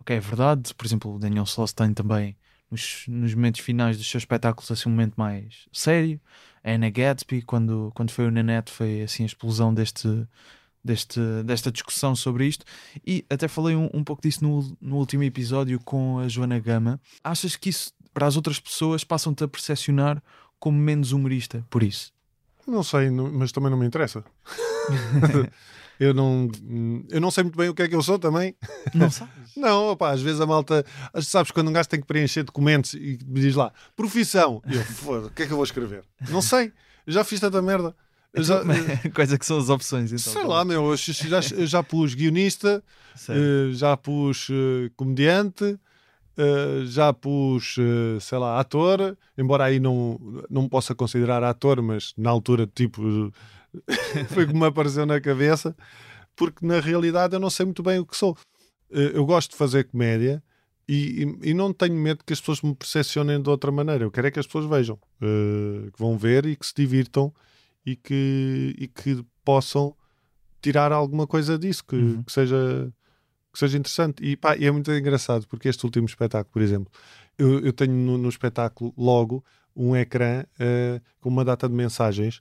[0.00, 2.36] ok, é verdade, por exemplo, o Daniel Sloss tem também
[2.70, 6.20] nos, nos momentos finais dos seus espetáculos assim um momento mais sério.
[6.68, 10.08] A Anna Gatsby, quando, quando foi o Nanette, foi assim a explosão deste,
[10.84, 12.64] deste, desta discussão sobre isto.
[13.06, 17.00] E até falei um, um pouco disso no, no último episódio com a Joana Gama.
[17.24, 20.22] Achas que isso, para as outras pessoas, passam-te a percepcionar
[20.60, 22.12] como menos humorista por isso?
[22.66, 24.22] Não sei, não- mas também não me interessa.
[25.98, 26.48] eu, não,
[27.10, 28.54] eu não sei muito bem o que é que eu sou também.
[28.94, 29.32] Não sabes?
[29.56, 30.86] Não, opá, às vezes a malta,
[31.20, 35.30] sabes, quando um gajo tem que preencher documentos e me diz lá, profissão, eu, o
[35.30, 36.04] que é que eu vou escrever?
[36.30, 36.72] Não sei,
[37.04, 37.92] já fiz tanta merda.
[38.32, 38.62] Eu já,
[39.14, 40.12] Quais é que são as opções?
[40.12, 42.82] Então, sei lá, meu, eu já, eu já pus guionista,
[43.28, 45.78] eh, já pus eh, comediante,
[46.36, 47.76] eh, já pus,
[48.20, 53.32] sei lá, ator, embora aí não, não me possa considerar ator, mas na altura, tipo,
[54.32, 55.76] foi como me apareceu na cabeça,
[56.36, 58.36] porque na realidade eu não sei muito bem o que sou.
[58.90, 60.42] Eh, eu gosto de fazer comédia
[60.88, 64.04] e, e- e não tenho medo que as pessoas me percepcionem de outra maneira.
[64.04, 67.32] Eu quero é que as pessoas vejam, eh, que vão ver e que se divirtam
[67.84, 69.94] e que, e que possam
[70.62, 72.22] tirar alguma coisa disso, que, Uhum.
[72.22, 72.92] que seja
[73.52, 74.22] que seja interessante.
[74.22, 76.92] E, pá, é muito engraçado, porque este último espetáculo, por exemplo,
[77.38, 79.42] eu, eu tenho no, no espetáculo logo
[79.76, 82.40] um ecrã eh, com uma data de mensagens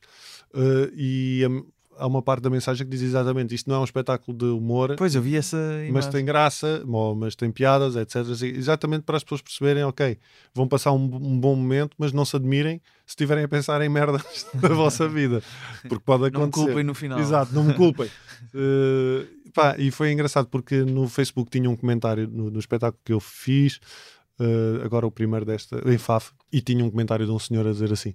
[0.53, 1.65] eh, e hum,
[1.99, 4.95] há uma parte da mensagem que diz exatamente isto não é um espetáculo de humor,
[4.97, 6.11] Pois, eu vi essa mas imagem.
[6.11, 6.83] tem graça,
[7.17, 8.17] mas tem piadas, etc.
[8.17, 10.17] Assim, Exatamente para as pessoas perceberem, ok,
[10.53, 13.89] vão passar um, um bom momento, mas não se admirem se estiverem a pensar em
[13.89, 15.41] merdas da vossa vida,
[15.83, 16.65] porque pode Não me acontecer.
[16.65, 17.19] culpem no final.
[17.19, 18.09] Exato, não me culpem.
[18.53, 23.11] Eh, pá, e foi engraçado porque no Facebook tinha um comentário no, no espetáculo que
[23.11, 23.79] eu fiz,
[24.39, 27.71] eh, agora o primeiro desta, em FAF, e tinha um comentário de um senhor a
[27.71, 28.13] dizer assim: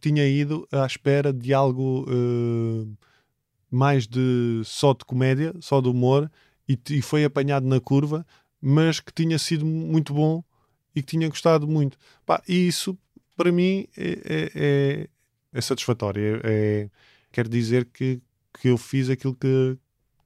[0.00, 2.86] tinha ido à espera de algo eh,
[3.70, 6.30] mais de só de comédia, só de humor,
[6.68, 8.26] e, e foi apanhado na curva,
[8.60, 10.42] mas que tinha sido muito bom
[10.94, 11.98] e que tinha gostado muito.
[12.26, 12.98] Pá, e isso
[13.36, 15.08] para mim é, é, é-
[15.52, 16.40] é satisfatório.
[16.44, 16.90] É, é-
[17.32, 18.20] quer dizer que,
[18.60, 19.76] que eu fiz aquilo que,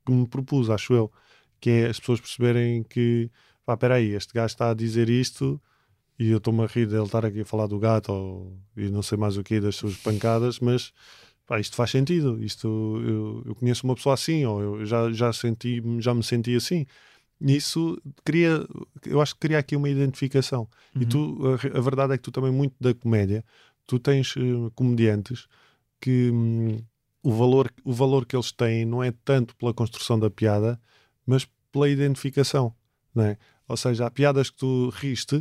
[0.06, 1.12] que me propus, acho eu.
[1.60, 3.30] Que é as pessoas perceberem que,
[3.64, 5.60] pá, espera aí, este gajo está a dizer isto
[6.18, 9.02] e eu estou-me a rir dele estar aqui a falar do gato ou, e não
[9.02, 10.92] sei mais o que, das suas pancadas, mas
[11.46, 12.42] pá, isto faz sentido.
[12.42, 12.68] Isto,
[13.06, 16.86] eu, eu conheço uma pessoa assim, ou eu já, já, senti, já me senti assim.
[17.40, 18.64] E isso cria,
[19.04, 20.68] eu acho que cria aqui uma identificação.
[20.94, 21.08] E Uhum.
[21.08, 23.44] tu, a, a verdade é que tu também, muito da comédia,
[23.86, 25.48] tu tens eh, comediantes
[26.00, 26.78] que hum,
[27.22, 30.80] o, valor, o valor que eles têm não é tanto pela construção da piada,
[31.26, 32.74] mas pela identificação.
[33.14, 33.36] Não é?
[33.68, 35.36] Ou seja, há piadas que tu riste,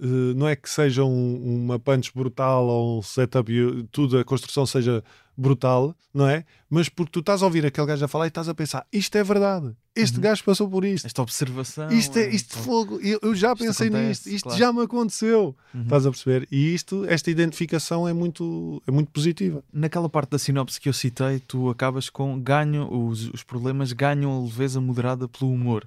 [0.00, 3.50] eh, não é que seja um- uma punch brutal ou um setup
[3.90, 5.02] tudo, a construção seja
[5.36, 6.44] brutal, não é?
[6.68, 9.16] Mas porque tu estás a ouvir aquele gajo a falar e estás a pensar, isto
[9.16, 10.22] é verdade, este Uhum.
[10.22, 11.04] gajo passou por isto.
[11.06, 11.90] Esta observação.
[11.90, 14.58] Isto é é- isto de fogo, eu, eu já pensei acontece, nisto, isto claro.
[14.58, 15.54] já me aconteceu.
[15.74, 15.82] Uhum.
[15.82, 16.48] Estás a perceber?
[16.50, 19.62] E isto, esta identificação é muito, é muito positiva.
[19.72, 24.38] Naquela parte da sinopse que eu citei, tu acabas com ganho, os, os problemas ganham
[24.38, 25.86] a leveza moderada pelo humor.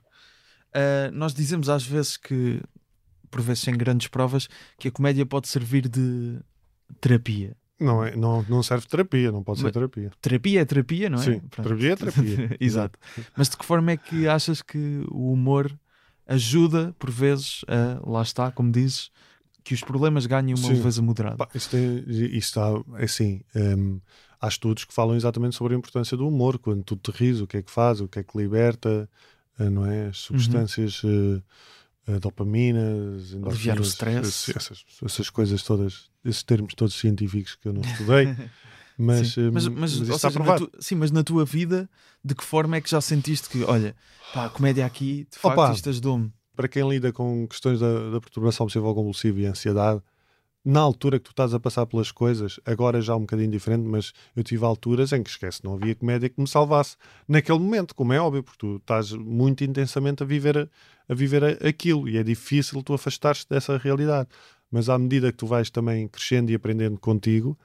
[0.73, 2.61] Ah, nós dizemos às vezes que,
[3.31, 6.39] por vezes sem grandes provas, que a comédia pode servir de
[7.01, 7.55] terapia.
[7.79, 10.11] Não, é, não, não serve terapia, não pode ser Mas- terapia.
[10.21, 11.23] Terapia é terapia, não é?
[11.23, 11.63] Sim, Pronto.
[11.67, 12.57] terapia é terapia.
[12.59, 12.99] Exato.
[13.37, 15.71] Mas de que forma é que achas que o humor
[16.27, 19.09] ajuda, por vezes, a, lá está, como dizes,
[19.63, 20.73] que os problemas ganhem uma Sim.
[20.73, 21.47] leveza moderada?
[21.55, 23.99] Isso, tem, isso está, é assim, hum,
[24.41, 27.47] há estudos que falam exatamente sobre a importância do humor, quando tu te ris, o
[27.47, 29.09] que é que faz, o que é que liberta,
[29.67, 30.07] não é?
[30.07, 31.41] As substâncias, eh,
[32.13, 33.47] eh, dopaminas, Uhum.
[33.47, 34.51] Aliviar o stress.
[34.55, 38.27] Essas, essas coisas todas, esses termos todos científicos que eu não estudei,
[38.97, 39.49] mas, Sim.
[39.51, 41.89] mas, mas, mas, está seja, tu- sim, mas na tua vida,
[42.23, 43.95] de que forma é que já sentiste que, olha,
[44.33, 45.73] pá, a comédia aqui, de facto, Opa.
[45.73, 46.31] isto ajudou-me?
[46.55, 50.01] Para quem lida com questões da, da perturbação obsessiva compulsiva e ansiedade,
[50.63, 54.13] na altura que tu estás a passar pelas coisas, agora já um bocadinho diferente, mas
[54.35, 58.13] eu tive alturas em que esquece, não havia comédia que me salvasse naquele momento, como
[58.13, 60.69] é óbvio, porque tu estás muito intensamente a viver,
[61.07, 64.27] a, viver aquilo e é difícil tu afastares dessa realidade.
[64.71, 67.57] Mas à medida que tu vais também crescendo e aprendendo contigo,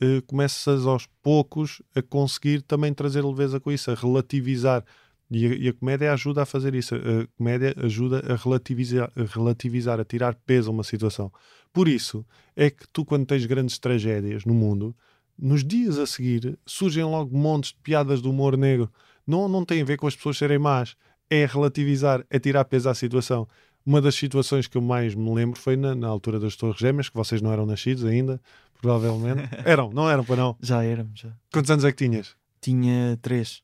[0.00, 4.84] eh, começas aos poucos a conseguir também trazer leveza com isso, a relativizar.
[5.32, 6.94] E a, e a comédia ajuda a fazer isso.
[6.94, 11.32] A comédia ajuda a relativizar, a relativizar, a tirar peso a uma situação.
[11.72, 14.94] Por isso é que tu, quando tens grandes tragédias no mundo,
[15.38, 18.92] nos dias a seguir surgem logo montes de piadas do humor negro.
[19.26, 20.94] Não, não tem a ver com as pessoas serem más.
[21.30, 23.48] É relativizar, é tirar peso à situação.
[23.86, 27.08] Uma das situações que eu mais me lembro foi na, na altura das Torres Gêmeas,
[27.08, 28.40] que vocês não eram nascidos ainda,
[28.80, 29.48] provavelmente.
[29.64, 30.56] Eram, não eram para não.
[30.60, 31.30] Já éramos, já.
[31.52, 32.36] Quantos anos é que tinhas?
[32.60, 33.62] Tinha três.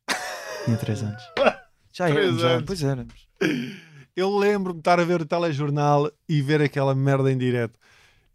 [0.65, 1.23] Tinha três anos.
[1.99, 2.49] Já Três éramos, já.
[2.51, 2.65] anos.
[2.65, 3.29] Pois éramos.
[4.15, 7.79] Eu lembro-me de estar a ver o telejornal e ver aquela merda em direto.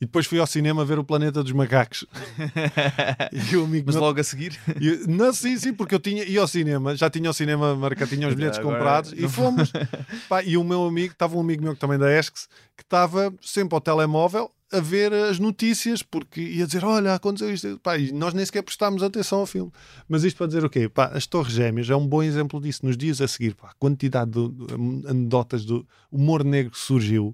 [0.03, 2.05] E depois fui ao cinema ver o Planeta dos Macacos.
[3.53, 4.59] E o amigo Mas meu- logo a seguir,
[5.07, 8.27] não, sim, sim, porque eu tinha, ia ao cinema, já tinha o cinema marcado, tinha
[8.27, 9.71] os bilhetes Agora- comprados e fomos.
[10.27, 13.33] Pá, e o meu amigo, estava um amigo meu que também da ESCS, que estava
[13.41, 17.79] sempre ao telemóvel a ver as notícias, porque ia dizer: Olha, aconteceu isto.
[17.81, 19.71] Pá, e nós nem sequer prestámos atenção ao filme.
[20.09, 20.89] Mas isto para dizer o quê?
[20.89, 22.85] Pá, as Torres Gêmeas é um bom exemplo disso.
[22.85, 27.33] Nos dias a seguir, pá, a quantidade de, de anedotas do humor negro que surgiu.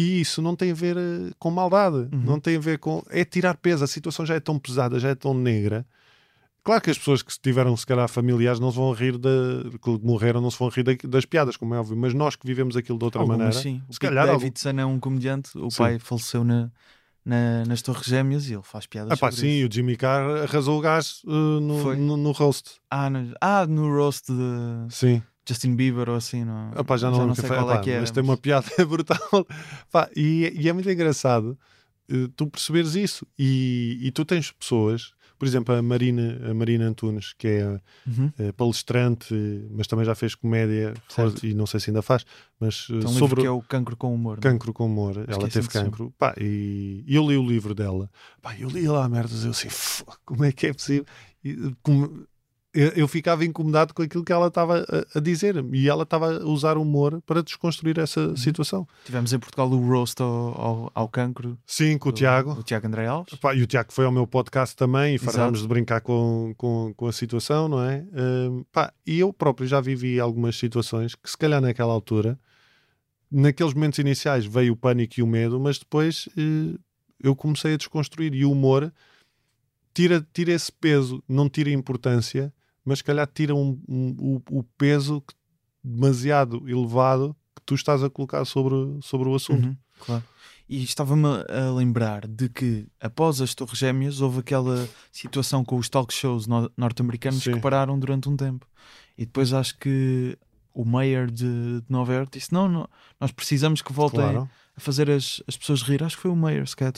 [0.00, 3.02] E isso não tem a ver eh, com maldade, não tem a ver com.
[3.10, 5.84] É tirar peso, a situação já é tão pesada, já é tão negra.
[6.62, 9.30] Claro que as pessoas que tiveram, se calhar, familiares não se vão rir da.
[9.82, 12.46] que morreram, não se vão rir da- das piadas, como é óbvio, mas nós que
[12.46, 13.60] vivemos aquilo de outra Algumas, maneira.
[13.62, 13.82] sim.
[13.88, 14.28] O se Pete calhar.
[14.28, 15.78] algum- Davidson é um comediante, o Sim.
[15.78, 16.70] pai faleceu na,
[17.24, 19.68] na- nas Torres Gêmeas e ele faz piadas Ah, pá, sim, isso.
[19.68, 22.72] o Jimmy Carr arrasou o gás eh, no, no, no roast.
[22.90, 25.22] Ah, no, ah, no roast de Sim.
[25.48, 27.56] Justin Bieber ou assim, não, pá, já não, lembro sei quem foi.
[27.64, 28.00] qual é que era.
[28.02, 29.46] mas tem uma piada brutal.
[30.14, 31.58] E, e é muito engraçado
[32.08, 33.26] eh, tu perceberes isso.
[33.38, 38.32] E, e tu tens pessoas, por exemplo, a Marina, a Marina Antunes, que é Uhum.
[38.38, 39.34] eh, palestrante,
[39.70, 41.46] mas também já fez comédia, Certo.
[41.46, 42.24] e não sei se ainda faz,
[42.58, 44.38] mas eh, Tem um livro sobre que é o Cancro com Humor.
[44.42, 44.52] não é?
[44.52, 45.16] cancro com humor.
[45.28, 46.12] Ela que é teve cancro.
[46.18, 48.10] Pá, e, eu li o livro dela.
[48.42, 49.44] Pá, eu li lá merdas.
[49.44, 51.04] Eu assim, "Fuck, como é que é possível?
[51.44, 52.26] E, como-
[52.80, 54.80] eu, eu ficava incomodado com aquilo que ela estava
[55.14, 58.36] a, a dizer e ela estava a usar o humor para desconstruir essa Uhum.
[58.36, 58.86] situação.
[59.04, 60.28] Tivemos em Portugal o roast ao,
[60.60, 61.58] ao, ao cancro.
[61.66, 62.52] Sim, com o do- Tiago.
[62.52, 63.34] O Tiago André Alves.
[63.38, 66.92] Pá, e o Tiago foi ao meu podcast também e falámos de brincar com, com,
[66.96, 68.04] com a situação, não é?
[68.14, 72.38] Hum, pá, e eu próprio já vivi algumas situações que, se calhar, naquela altura,
[73.30, 76.78] naqueles momentos iniciais, veio o pânico e o medo, mas depois eh,
[77.22, 78.92] eu comecei a desconstruir e o humor
[79.92, 82.52] tira, tira esse peso, não tira importância,
[82.88, 84.16] mas, se calhar, tira um, um-
[84.50, 85.22] o, o peso
[85.82, 89.66] demasiado elevado que tu estás a colocar sobre, sobre o assunto.
[89.68, 90.24] Uhum, claro.
[90.68, 95.88] E estava-me a lembrar de que após as Torres Gêmeas houve aquela situação com os
[95.88, 98.66] talk shows no- norte-americanos que pararam durante um tempo.
[99.16, 100.36] E depois acho que
[100.80, 102.88] o mayor de, de Nova York disse: não, não,
[103.20, 104.48] nós precisamos que voltem Claro.
[104.76, 106.04] a fazer as, as pessoas rir.
[106.04, 106.92] Acho que foi o mayor, se calhar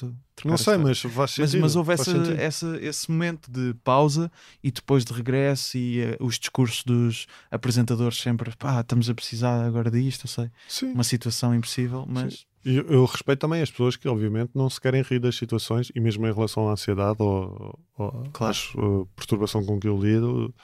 [0.44, 1.60] Não sei, mas faz Mas, sentido.
[1.62, 4.30] mas houve essa, essa, esse momento de pausa
[4.62, 9.64] e depois de regresso e eh, os discursos dos apresentadores sempre pá, estamos a precisar
[9.64, 10.92] agora disto, eu sei, Sim.
[10.92, 14.78] uma situação impossível, mas E Eu, eu respeito também as pessoas que, obviamente, não se
[14.78, 18.58] querem rir das situações e mesmo em relação à ansiedade ou, ou Claro.
[18.76, 20.54] uh, perturbação com que eu lido,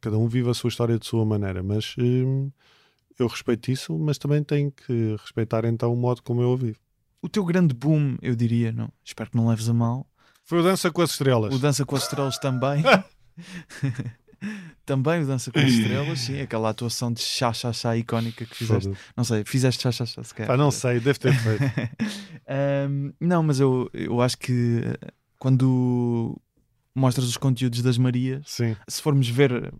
[0.00, 1.62] cada um vive a sua história de sua maneira.
[1.62, 2.50] Mas hum,
[3.18, 6.78] eu respeito isso, mas também tenho que respeitar então o modo como eu a vivo.
[7.22, 10.06] o teu grande boom, eu diria, não, espero que não leves a mal,
[10.44, 11.54] Foi o Dança com as Estrelas.
[11.54, 12.82] o Dança com as Estrelas também.
[14.86, 18.56] também o Dança com as Estrelas, sim, aquela atuação de chá chá chá icónica que
[18.56, 18.90] fizeste.
[19.16, 20.48] Não sei, fizeste chá chá chá se calhar.
[20.48, 21.62] Pá, não sei, deve ter feito.
[22.48, 26.36] Ahm, não, mas eu, eu acho que eh, quando
[26.94, 29.72] mostras os conteúdos das Marias, Sim, se formos ver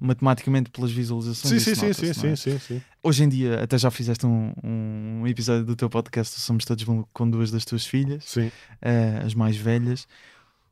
[0.00, 1.62] matematicamente pelas visualizações.
[1.62, 2.12] Sim, sim, sim, é?
[2.14, 2.82] sim, sim, sim.
[3.02, 7.28] Hoje em dia, até já fizeste um, um episódio do teu podcast, Somos Todos com
[7.30, 8.50] duas das tuas filhas, Sim.
[8.80, 10.06] eh, as mais velhas.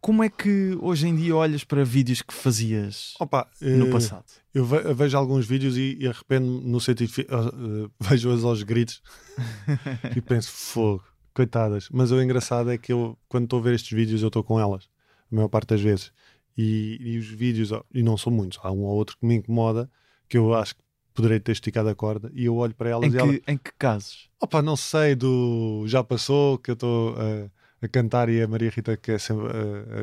[0.01, 4.25] Como é que hoje em dia olhas para vídeos que fazias Opa, no eh, passado?
[4.55, 7.13] Eu ve- eu vejo alguns vídeos e, e arrependo-me no sentido.
[7.31, 9.03] ah, Vejo-as aos gritos
[10.17, 11.03] e penso, fogo,
[11.35, 11.89] coitadas.
[11.91, 14.59] Mas o engraçado é que eu, quando estou a ver estes vídeos, eu estou com
[14.61, 14.89] elas,
[15.33, 16.13] a maior parte das vezes.
[16.59, 19.89] E, e os vídeos, e não são muitos, há um ou outro que me incomoda,
[20.29, 20.83] que eu acho que
[21.15, 23.71] poderei ter esticado a corda, e eu olho para elas Em e ela, em que
[23.79, 24.29] casos?
[24.41, 27.49] opa, não sei, do já passou, que eu estou a-
[27.81, 29.45] a cantar e a Maria Rita, que é, sempre,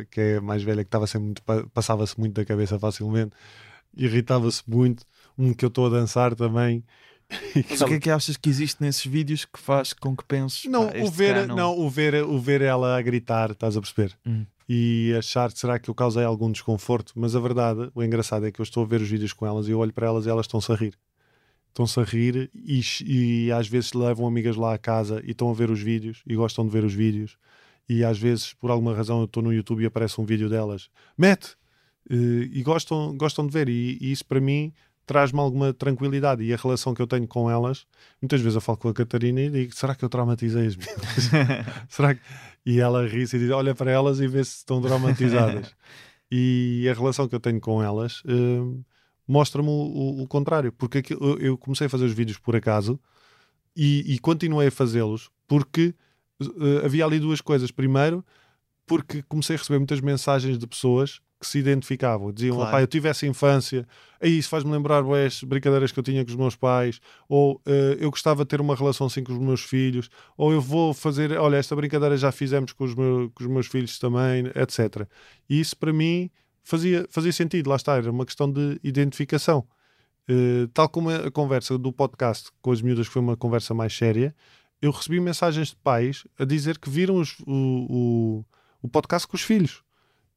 [0.10, 3.36] que é mais velha, que estava sempre muito, pa- passava-se muito da cabeça facilmente,
[3.96, 5.06] irritava-se muito.
[5.38, 6.84] Um que eu estou a dançar também.
[7.70, 10.64] Mas o que é que achas que existe nesses vídeos que faz com que penses
[10.66, 11.78] Não, "Pá, o ver, cá não...
[11.80, 14.16] o ver, o ver ela a gritar, estás a perceber?
[14.26, 14.46] Hum.
[14.68, 18.60] E achar será que eu causei algum desconforto, mas a verdade, o engraçado é que
[18.60, 20.46] eu estou a ver os vídeos com elas e eu olho para elas e elas
[20.46, 20.98] estão-se a rir.
[21.70, 25.54] Estão-se a rir e, e às vezes levam amigas lá a casa e estão a
[25.54, 27.38] ver os vídeos e gostam de ver os vídeos.
[27.88, 30.90] E às vezes, por alguma razão, eu estou no YouTube e aparece um vídeo delas,
[31.18, 31.56] mete!
[32.10, 33.70] Eh, e gostam, gostam de ver.
[33.70, 34.74] E, e isso para mim
[35.06, 36.44] traz-me alguma tranquilidade.
[36.44, 37.86] E a relação que eu tenho com elas,
[38.22, 40.96] muitas vezes eu falo com a Catarina e digo: será que eu traumatizei as minhas?
[41.90, 42.22] será que...
[42.66, 45.76] E ela ri-se e diz: olha para elas e vê se estão traumatizadas.
[46.32, 48.82] e a relação que eu tenho com elas eh,
[49.28, 52.56] mostra-me o, o- o contrário, porque aquilo- eu, eu comecei a fazer os vídeos por
[52.56, 53.00] acaso
[53.76, 55.94] e, e continuei a fazê-los porque
[56.42, 57.70] eh, havia ali duas coisas.
[57.72, 58.26] Primeiro,
[58.88, 62.70] porque comecei a receber muitas mensagens de pessoas que se identificavam, diziam: Claro.
[62.70, 63.88] "Opá, eu tive essa infância,
[64.22, 67.98] aí isso faz-me lembrar as brincadeiras que eu tinha com os meus pais, ou eh,
[68.00, 71.32] eu gostava de ter uma relação assim com os meus filhos, ou eu vou fazer,
[71.38, 75.08] olha, esta brincadeira já fizemos com os, meu- com os meus filhos também, etc.
[75.50, 76.30] E isso para mim
[76.64, 79.66] fazia, fazia sentido, lá está, era uma questão de identificação.
[80.28, 83.96] Eh, tal como a conversa do podcast com as miúdas, que foi uma conversa mais
[83.96, 84.36] séria,
[84.82, 87.46] eu recebi mensagens de pais a dizer que viram os- o,
[87.90, 88.46] o,
[88.82, 89.84] o podcast com os filhos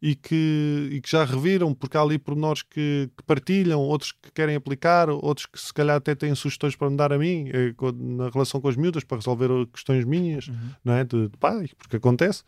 [0.00, 4.30] e que, e que já reviram, porque há ali pormenores que, que partilham, outros que
[4.32, 7.74] querem aplicar, outros que se calhar até têm sugestões para me dar a mim eh,
[7.96, 10.70] na relação com as miúdas para resolver questões minhas Uhum.
[10.84, 11.04] não é?
[11.04, 12.44] de, de pai, porque acontece.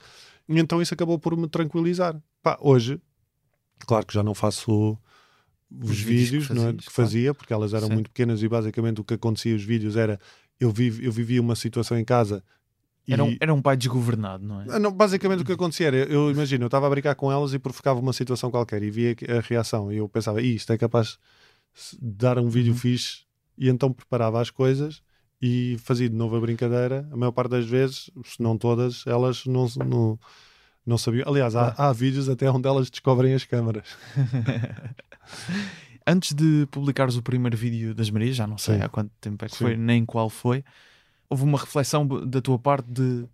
[0.49, 2.17] E então isso acabou por me tranquilizar.
[2.43, 3.01] Pá, hoje,
[3.81, 4.97] claro que já não faço
[5.83, 6.67] os, Os vídeos vídeos, que não é?
[6.67, 7.95] fazias, que fazia, porque elas eram Sim.
[7.95, 10.21] muito pequenas e basicamente o que acontecia os vídeos era
[10.61, 12.45] eu, viv, eu vivia uma situação em casa
[13.13, 14.65] Era, um, era um pai desgovernado, não é?
[14.71, 17.53] ah, não, basicamente o que acontecia era, eu imagino, eu estava a brincar com elas
[17.55, 20.79] e provocava uma situação qualquer e via a reação e eu pensava, "Ih, isto é
[20.79, 21.19] capaz
[22.01, 22.79] de dar um vídeo Uhum.
[22.79, 23.21] fixe
[23.57, 25.03] e então preparava as coisas
[25.41, 27.09] e fazia de novo a brincadeira.
[27.13, 30.19] A maior parte das vezes, se não todas, elas não, não,
[30.85, 31.27] não sabiam.
[31.29, 33.87] Aliás, há, há vídeos até onde elas descobrem as câmaras.
[36.07, 38.83] Antes de publicares o primeiro vídeo das Marias, já não sei Sim.
[38.83, 39.65] há quanto tempo é que Sim.
[39.65, 40.65] foi, nem qual foi,
[41.31, 43.27] houve uma reflexão da tua parte de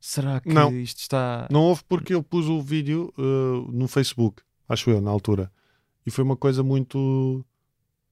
[0.00, 0.76] será que Não.
[0.76, 1.46] isto está.
[1.50, 5.50] Não houve porque eu pus o vídeo uh, no Facebook, acho eu, na altura.
[6.04, 7.44] E foi uma coisa muito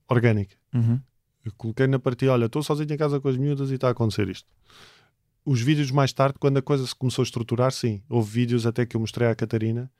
[0.09, 0.57] orgânica.
[0.73, 1.01] Uhum.
[1.45, 3.91] Eu coloquei na partida, olha, estou sozinho em casa com as miúdas e está a
[3.91, 4.49] acontecer isto.
[5.45, 8.03] Os vídeos mais tarde, quando a coisa se começou a estruturar, sim.
[8.09, 9.91] Houve vídeos até que eu mostrei à Catarina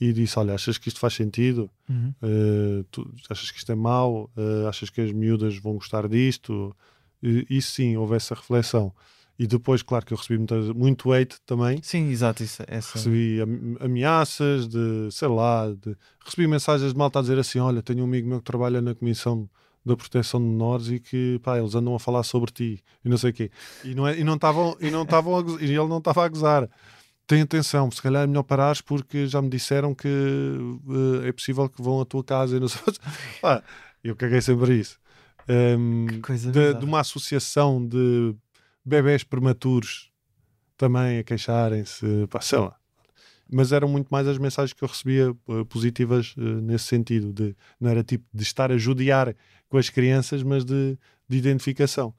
[0.00, 1.68] e disse, olha, achas que isto faz sentido?
[1.88, 2.14] Uhum.
[2.22, 4.30] Uh, achas que isto é mau?
[4.36, 6.74] Uh, achas que as miúdas vão gostar disto?
[7.24, 8.92] E, e sim, houve essa reflexão.
[9.38, 11.80] E depois, claro que eu recebi muita, muito hate também.
[11.82, 12.42] Sim, exato.
[12.44, 12.98] Isso, essa...
[12.98, 15.96] Recebi am- ameaças de, sei lá, de...
[16.24, 18.94] recebi mensagens de malta a dizer assim: Olha, tenho um amigo meu que trabalha na
[18.94, 19.48] Comissão
[19.84, 23.18] da Proteção de Menores e que, pá, eles andam a falar sobre ti e não
[23.18, 23.50] sei o quê.
[23.82, 26.70] E não é- e não estavam e não estavam e ele não estava a gozar.
[27.26, 30.08] Tem atenção, se calhar é melhor parares porque já me disseram que
[31.24, 32.80] eh, é possível que vão à tua casa e não sei.
[33.40, 33.62] Pá,
[34.02, 34.98] eu caguei sempre isso.
[36.22, 38.34] Coisa de, de uma associação de
[38.84, 40.10] bebés prematuros
[40.76, 42.06] também a queixarem-se,
[42.40, 42.76] sei lá.
[43.50, 47.54] Mas eram muito mais as mensagens que eu recebia eh, positivas eh, nesse sentido, de
[47.78, 49.36] não era tipo de estar a judiar
[49.68, 52.14] com as crianças, mas de, de identificação.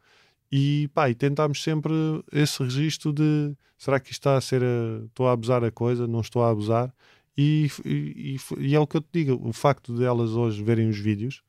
[0.51, 1.91] E pá, e tentámos sempre
[2.31, 6.07] esse registro de será que isto está a ser a, estou a abusar a coisa,
[6.07, 6.93] não estou a abusar?
[7.37, 10.63] E, e, e- e é o que eu te digo, o facto de elas hoje
[10.63, 11.41] verem os vídeos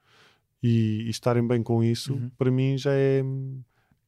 [0.63, 2.31] e, e estarem bem com isso, Uhum.
[2.37, 3.23] para mim já é,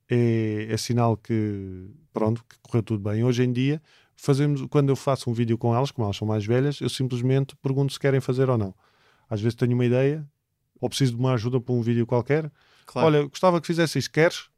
[0.09, 3.23] é, é sinal que pronto, que correu tudo bem.
[3.25, 3.81] Hoje em dia,
[4.17, 7.55] fazemos, quando eu faço um vídeo com elas, como elas são mais velhas, eu simplesmente
[7.57, 8.75] pergunto se querem fazer ou não.
[9.31, 10.27] Às vezes tenho uma ideia,
[10.81, 12.51] ou preciso de uma ajuda para um vídeo qualquer.
[12.87, 13.07] Claro.
[13.09, 14.49] Olha, gostava que fizesse isto, queres?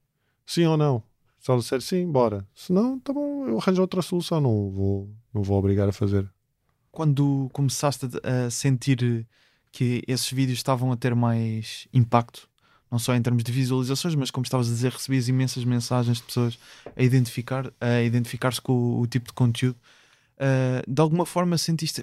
[0.47, 1.03] Sim ou não?
[1.41, 2.47] Se ela disser sim, bora.
[2.55, 6.31] Se não, tá bom, eu arranjo outra solução, não vou, não vou obrigar a fazer.
[6.93, 9.27] Quando começaste a a sentir
[9.73, 12.49] que esses vídeos estavam a ter mais impacto,
[12.91, 16.25] não só em termos de visualizações, mas como estavas a dizer, recebias imensas mensagens de
[16.25, 16.59] pessoas
[16.97, 19.77] a identificar, a identificar-se com o, o tipo de conteúdo.
[20.37, 22.03] Uh, de alguma forma sentiste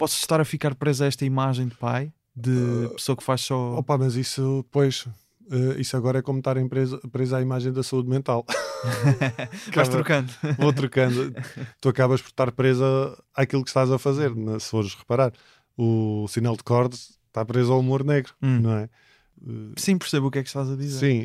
[0.00, 3.42] posso estar a ficar preso a esta imagem de pai, de uh, pessoa que faz
[3.42, 3.76] só.
[3.76, 5.06] Opa, mas isso depois.
[5.50, 8.46] Uh, isso agora é como estar preso, preso à imagem da saúde mental.
[9.74, 10.32] Vais trocando.
[10.58, 11.34] Vou trocando.
[11.82, 12.84] tu acabas por estar presa
[13.34, 15.32] àquilo que estás a fazer, se fores reparar.
[15.82, 18.60] O sinal de cordes está preso ao humor negro, hum.
[18.60, 18.88] não é?
[19.76, 20.98] Sim, percebo o que é que estás a dizer.
[20.98, 21.22] Sim,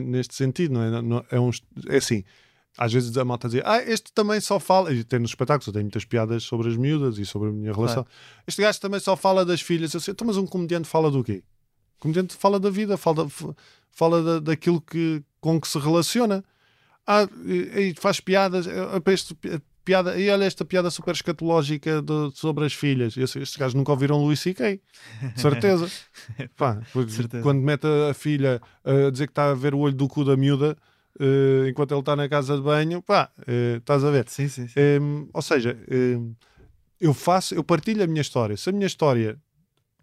[0.00, 1.02] neste sentido, não é?
[1.02, 1.50] Não, é, um,
[1.88, 2.24] é assim,
[2.76, 5.72] às vezes a malta dizia, ah, este também só fala, e tem nos espetáculos, eu
[5.72, 8.02] tenho muitas piadas sobre as miúdas e sobre a minha relação.
[8.02, 8.18] Claro.
[8.46, 9.94] Este gajo também só fala das filhas.
[9.94, 11.44] Eu sei, então, mas um comediante fala do quê?
[11.98, 13.28] O comediante fala da vida, fala,
[13.90, 16.44] fala da, daquilo que, com que se relaciona.
[17.06, 19.36] Ah, e, e faz piadas, eh, este,
[19.88, 23.16] piada, e olha esta piada super escatológica de, sobre as filhas.
[23.16, 24.78] Estes gajos nunca ouviram Luís C.K.
[25.34, 25.90] Certeza.
[26.56, 26.78] Pá,
[27.08, 27.42] certeza.
[27.42, 30.36] Quando mete a filha a dizer que está a ver o olho do cu da
[30.36, 30.76] miúda,
[31.18, 34.28] uh, enquanto ele está na casa de banho, pá, uh, estás a ver?
[34.28, 34.68] Sim, sim.
[34.68, 34.78] sim.
[34.78, 36.32] Um, ehm, ou seja, um, ehm,
[37.00, 38.58] eu faço, eu partilho a minha história.
[38.58, 39.38] Se a minha história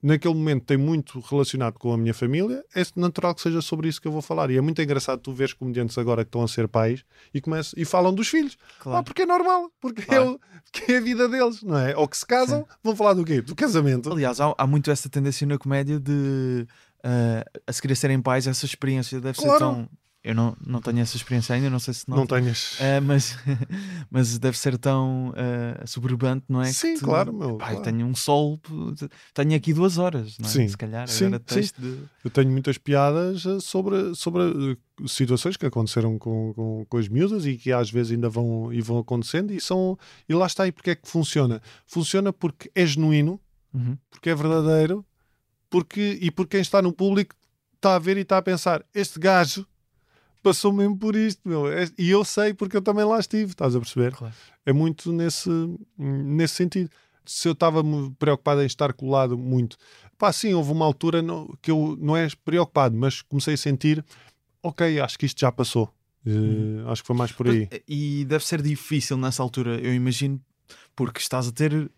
[0.06, 4.00] naquele momento tem muito relacionado com a minha família, é natural que seja sobre isso
[4.00, 4.52] que eu vou falar.
[4.52, 7.04] E é muito engraçado tu veres comediantes agora que estão a ser pais
[7.34, 8.56] e, começam, e falam dos filhos.
[8.80, 9.00] Claro.
[9.00, 10.24] Ah, porque é normal, porque, é claro.
[10.24, 10.40] é o,
[10.72, 11.98] porque é a vida deles, não é?
[11.98, 12.78] Ou que se casam, Sim.
[12.84, 13.42] vão falar do quê?
[13.42, 14.12] Do casamento.
[14.12, 16.68] Aliás, há, há muito essa tendência na comédia de
[17.00, 19.54] uh, a se querer serem pais, essa experiência deve claro.
[19.54, 19.90] ser tão
[20.26, 22.18] eu não, não tenho essa experiência ainda, não sei se não.
[22.18, 22.80] Não tenhas.
[22.80, 23.38] Uh, mas,
[24.10, 26.74] mas deve ser tão uh, suburbante, não é?
[26.74, 27.58] Sim, tu, claro, meu.
[27.58, 27.84] Pá, claro.
[27.84, 28.60] Tenho um sol,
[29.36, 30.52] tenho aqui duas horas, não é?
[30.52, 31.08] Sim, se calhar.
[31.08, 31.62] sim, sim.
[31.78, 32.00] De...
[32.24, 37.46] Eu tenho muitas piadas eh, sobre, sobre situações que aconteceram com, com, com as miúdas
[37.46, 39.96] e que às vezes ainda vão, e vão acontecendo e, são,
[40.28, 40.66] e lá está.
[40.66, 41.62] E porque é que funciona?
[41.86, 43.40] Funciona porque é genuíno,
[43.72, 43.96] uhum.
[44.10, 45.06] porque é verdadeiro
[45.70, 47.36] porque, e porque quem está no público
[47.76, 49.68] está a ver e está a pensar: este gajo
[50.46, 51.68] passou mesmo por isto, meu.
[51.68, 54.14] É, e eu sei porque eu também lá estive, estás a perceber?
[54.14, 54.34] Claro.
[54.64, 55.50] É muito nesse,
[55.98, 56.92] nesse sentido.
[57.26, 57.84] Se eu estava
[58.20, 59.76] preocupado em estar colado muito,
[60.20, 64.06] pá, sim, houve uma altura no, que eu não é preocupado, mas comecei a sentir,
[64.62, 65.92] ok, acho que isto já passou.
[66.24, 67.68] Uh, acho que foi mais por aí.
[67.88, 70.40] E deve ser difícil nessa altura, eu imagino,
[70.96, 71.90] porque estás a ter uh,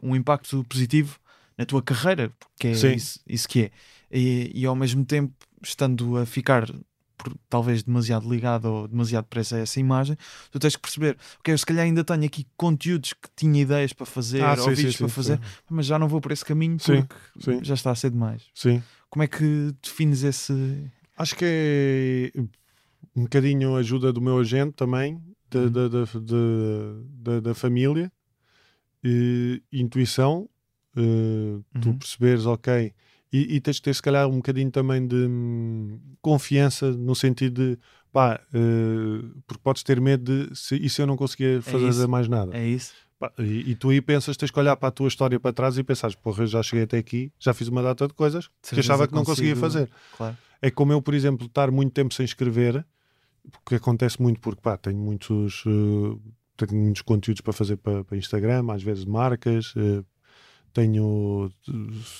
[0.00, 1.18] um impacto positivo
[1.58, 3.70] na tua carreira, porque é isso, isso, que é.
[4.12, 6.70] E, e, ao mesmo tempo, estando a ficar
[7.16, 10.16] por, talvez demasiado ligado ou demasiado preso a essa imagem,
[10.50, 13.92] tu tens que perceber, ok, eu se calhar ainda tenho aqui conteúdos que tinha ideias
[13.92, 15.40] para fazer, ah, ou vídeos para fazer,
[15.70, 18.42] mas já não vou por esse caminho porque já está a ser demais.
[18.54, 18.82] Sim.
[19.08, 20.52] Como é que defines esse.
[21.16, 22.40] Acho que é
[23.14, 25.70] um bocadinho ajuda do meu agente também, da, uhum.
[25.70, 26.04] da, da,
[27.18, 28.12] da, da, família,
[29.02, 30.48] e, intuição,
[30.96, 31.64] uh, uhum.
[31.80, 32.92] tu perceberes, ok
[33.36, 37.72] e, e tens de ter, se calhar, um bocadinho também de hum, confiança no sentido
[37.72, 37.78] de
[38.10, 42.04] pá, uh, porque podes ter medo de se, e se eu não conseguir é fazer
[42.04, 42.56] é mais nada.
[42.56, 42.94] É isso.
[43.18, 45.76] Pá, e, e, tu aí pensas, tens que olhar para a tua história para trás
[45.76, 49.06] e pensares, porra, já cheguei até aqui, já fiz uma data de coisas que achava
[49.06, 49.48] que não consigo...
[49.48, 49.90] conseguia fazer.
[50.16, 50.36] Claro.
[50.62, 52.84] É como eu, por exemplo, estar muito tempo sem escrever,
[53.50, 55.64] porque acontece muito porque pá, tenho muitos.
[55.66, 56.20] Uh,
[56.56, 60.02] tenho muitos conteúdos para fazer para, para Instagram, às vezes marcas, uh,
[60.76, 61.50] tenho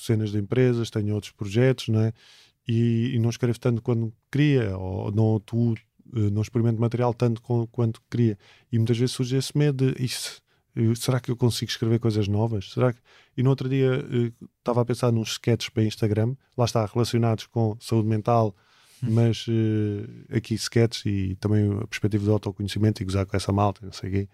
[0.02, 2.12] cenas de empresas, tenho outros projetos, não é?
[2.66, 5.74] E, e não escrevo tanto quando queria, ou não tu
[6.14, 8.38] eh, não experimento material tanto com, quanto queria.
[8.72, 10.40] E muitas vezes surge esse medo de isso,
[10.96, 12.72] será que eu consigo escrever coisas novas?
[12.72, 13.00] Será que...
[13.36, 17.46] E no outro dia eh, estava a pensar nos sketches para Instagram, lá está, relacionados
[17.46, 18.56] com saúde mental,
[19.02, 19.08] hum.
[19.10, 23.84] mas uh, aqui sketches e também a perspectiva do autoconhecimento e gozar com essa malta,
[23.84, 24.28] não sei o quê.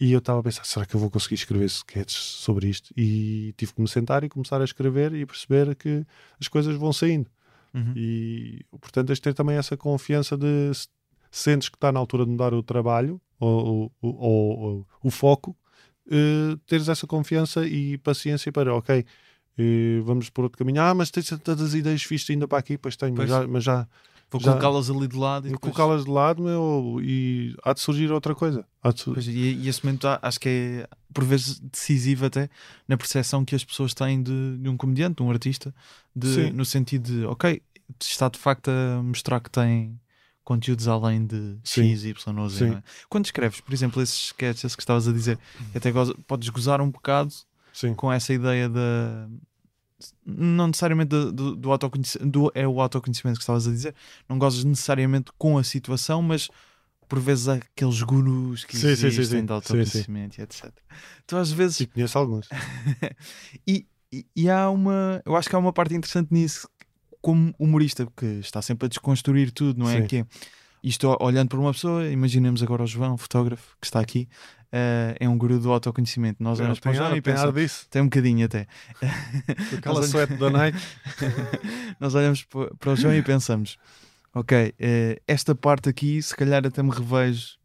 [0.00, 2.90] E eu estava a pensar, será que eu vou conseguir escrever sketches sobre isto?
[2.96, 6.06] E tive que me sentar e começar a escrever e perceber que
[6.40, 7.30] as coisas vão saindo.
[7.74, 7.92] Uhum.
[7.94, 10.72] E, portanto, tens de ter também essa confiança de
[11.30, 15.54] sentes que está na altura de mudar o trabalho ou, ou, ou, ou o foco,
[16.06, 19.04] uh, teres essa confiança e paciência para, ok,
[19.58, 20.80] uh, vamos por outro caminho.
[20.80, 23.28] Ah, mas tens tantas ideias fixas ainda para aqui, pois tenho, pois.
[23.28, 23.88] Mas, já, mas já
[24.30, 25.48] Vou colocá-las ali de lado.
[25.48, 25.74] E depois...
[25.74, 28.64] colocá-las de lado meu, e há de surgir outra coisa.
[28.84, 32.48] De Pois, e, e, esse momento acho que é, por vezes, decisivo até
[32.86, 35.74] na percepção que as pessoas têm de, de um comediante, de um artista,
[36.14, 37.60] de, no sentido de, ok,
[38.00, 39.98] está de facto a mostrar que tem
[40.44, 42.66] conteúdos além de X, Y ou Z.
[42.66, 42.82] É?
[43.08, 45.38] Quando escreves, por exemplo, esses sketches que estavas a dizer,
[45.74, 45.92] até
[46.26, 47.32] podes gozar um bocado
[47.72, 47.94] Sim.
[47.94, 49.28] com essa ideia da
[50.24, 53.94] não necessariamente do, do, do autoconhecimento, do, é o autoconhecimento que estavas a dizer,
[54.28, 56.48] não gozas necessariamente com a situação, mas
[57.08, 60.70] por vezes há aqueles gurus que sim, existem sim, sim, de autoconhecimento e etc.
[61.26, 61.80] Tu às vezes.
[61.80, 62.48] E conheço alguns.
[63.66, 65.22] e E, e há uma.
[65.24, 66.68] Eu acho que há uma parte interessante nisso,
[67.20, 70.00] como humorista, que está sempre a desconstruir tudo, não é?
[70.00, 70.06] Sim.
[70.06, 70.26] Que é
[70.82, 74.28] isto olhando para uma pessoa, imaginemos agora o João, fotógrafo, que está aqui,
[74.72, 76.42] eh, é um guru do autoconhecimento.
[76.42, 77.86] Nós olhamos para o João e pensamos.
[77.90, 78.66] Tem um bocadinho até.
[79.76, 80.78] Aquela suéte da Nike.
[82.00, 83.76] Nós olhamos pa- para o João e pensamos:
[84.34, 87.56] ok, eh, esta parte aqui, se calhar até me revejo,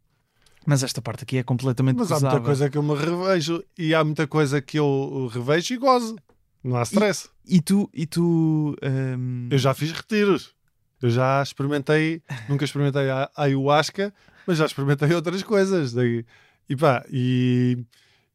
[0.66, 3.94] mas esta parte aqui é completamente Mas há muita coisa que eu me revejo e
[3.94, 6.16] há muita coisa que eu revejo e gozo.
[6.64, 7.28] Não há stress.
[7.46, 10.54] E tu, e tu ehm, Eu já fiz retiros.
[11.00, 14.12] Eu já experimentei, nunca experimentei a a ayahuasca,
[14.46, 15.92] mas já experimentei outras coisas.
[15.92, 16.24] Daí-
[16.68, 17.78] E pá, e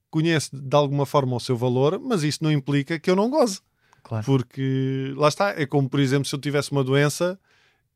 [0.10, 3.60] conheço de alguma forma o seu valor, mas isso não implica que eu não goze.
[4.04, 4.26] Claro.
[4.26, 7.40] Porque lá está, é como por exemplo se eu tivesse uma doença,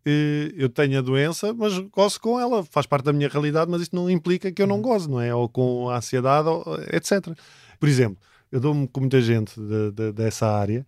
[0.05, 3.81] eh, eu tenho a doença, mas gozo com ela, faz parte da minha realidade, mas
[3.81, 5.33] isso não implica que eu não gozo, não é?
[5.33, 6.63] Ou com a ansiedade, ou,
[6.93, 7.35] etc.
[7.79, 8.17] Por exemplo,
[8.51, 10.85] eu dou-me com muita gente de- de- dessa área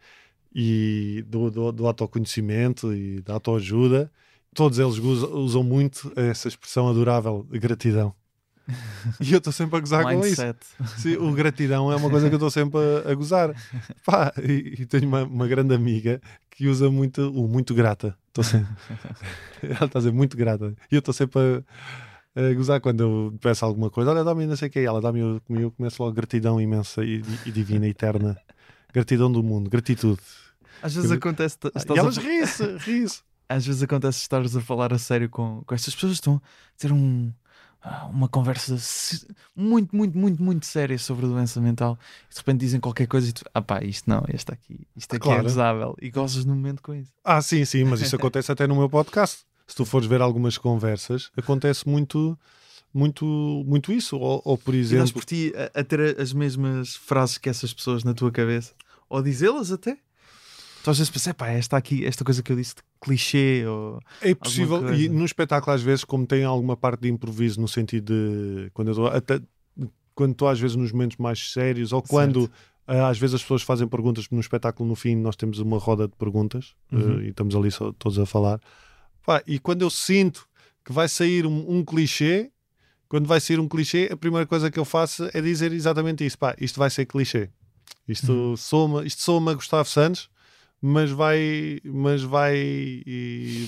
[0.54, 4.12] e do, do, do autoconhecimento e da autoajuda,
[4.54, 8.14] todos eles usam, usam muito essa expressão adorável, gratidão.
[9.22, 10.42] E eu estou sempre a gozar com isso.
[10.98, 13.56] Sim, o gratidão é uma coisa que eu estou sempre a, a gozar.
[14.06, 16.20] Pá, e, e tenho uma, uma grande amiga
[16.52, 18.18] que usa muito o muito grata.
[18.28, 18.68] Estou sempre...
[19.64, 20.74] Ela está a dizer muito grata.
[20.92, 21.40] E eu estou sempre
[22.36, 24.12] a, a gozar quando eu peço alguma coisa.
[24.12, 24.80] Olha, dá-me não sei o que.
[24.80, 28.38] Ela dá-me eu, eu começo logo gratidão imensa e, e divina, eterna.
[28.94, 30.22] Gratidão do mundo, gratitude.
[30.82, 31.58] Às vezes acontece.
[31.74, 33.22] Ah, E a- elas riem-se, riem-se.
[33.50, 36.42] às vezes acontece estares a falar a sério com, com estas pessoas, estão a
[36.80, 37.32] ter um,
[38.12, 38.76] uma conversa
[39.56, 41.98] muito, muito, muito, muito séria sobre a doença mental
[42.30, 45.16] e de repente dizem qualquer coisa e tu, ah pá, isto não, este aqui, isto
[45.16, 45.44] aqui é Claro.
[45.44, 47.12] gozável e gozas no momento com isso.
[47.24, 49.46] Ah, sim, sim, mas isso acontece até no meu podcast.
[49.68, 52.38] Se tu fores ver algumas conversas, acontece muito,
[52.94, 53.26] muito,
[53.68, 54.18] muito isso.
[54.18, 57.74] Ou, ou por E exemplo, por ti a, a ter as mesmas frases que essas
[57.74, 58.74] pessoas na tua cabeça
[59.10, 59.98] ou dizê-las até.
[60.88, 64.00] Tu às vezes pensas, pá, esta aqui, esta coisa que eu disse de clichê ou
[64.22, 68.14] é possível, e no espetáculo às vezes, como tem alguma parte de improviso, no sentido
[68.14, 69.42] de quando eu estou até
[70.16, 72.50] quando estou às vezes nos momentos mais sérios, ou quando
[72.88, 76.08] ah, às vezes as pessoas fazem perguntas no espetáculo no fim, nós temos uma roda
[76.08, 77.18] de perguntas Uhum.
[77.18, 78.62] ah, e estamos ali só, todos a falar.
[79.26, 80.48] Pá, e quando eu sinto
[80.86, 82.50] que vai sair um, um clichê,
[83.10, 86.38] quando vai sair um clichê, a primeira coisa que eu faço é dizer exatamente isso.
[86.38, 87.50] Pá, isto vai ser clichê.
[88.08, 88.56] Isto Uhum.
[88.56, 90.30] soa-me isto soa a Gustavo Santos,
[90.82, 93.04] mas vai, mas vai,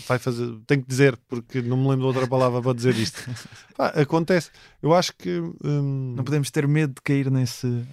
[0.07, 0.55] vai fazer.
[0.67, 3.19] Tenho que dizer, porque não me lembro de outra palavra para dizer isto.
[3.75, 4.51] Pá, acontece.
[4.81, 5.39] Eu acho que.
[5.63, 7.85] hum, não podemos ter medo de cair nesse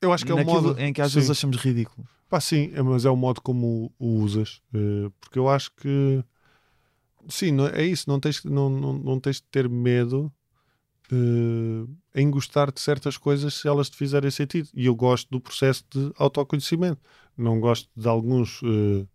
[0.00, 0.78] eu acho que é o modo.
[0.80, 1.16] em que às sim.
[1.16, 2.06] vezes achamos ridículo.
[2.28, 4.60] Pá, sim, é- mas é o modo como o, usas.
[4.74, 6.22] eh, porque eu acho que.
[7.28, 8.08] Sim, não- é isso.
[8.08, 10.32] Não tens, não, não, não tens de ter medo
[11.12, 11.86] eh,
[12.18, 14.68] em gostar de certas coisas se elas te fizerem sentido.
[14.74, 17.00] E eu gosto do processo de autoconhecimento.
[17.36, 19.06] Não gosto de alguns, eh,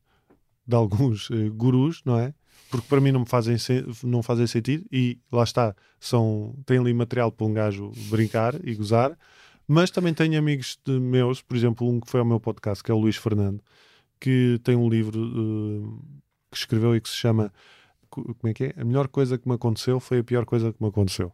[0.65, 2.33] de alguns eh, gurus, não é?
[2.71, 3.57] Porque para mim não me fazem,
[4.03, 4.85] não fazem sentido.
[4.91, 9.17] E lá está, são, têm ali material para um gajo brincar e gozar.
[9.67, 12.93] Mas também tenho amigos meus, por exemplo, um que foi ao meu podcast, que é
[12.93, 13.61] o Luís Fernando,
[14.19, 17.51] que tem um livro eh, que escreveu e que se chama
[18.09, 18.73] co- como é que é?
[18.77, 21.33] A melhor coisa que me aconteceu foi a pior coisa que me aconteceu.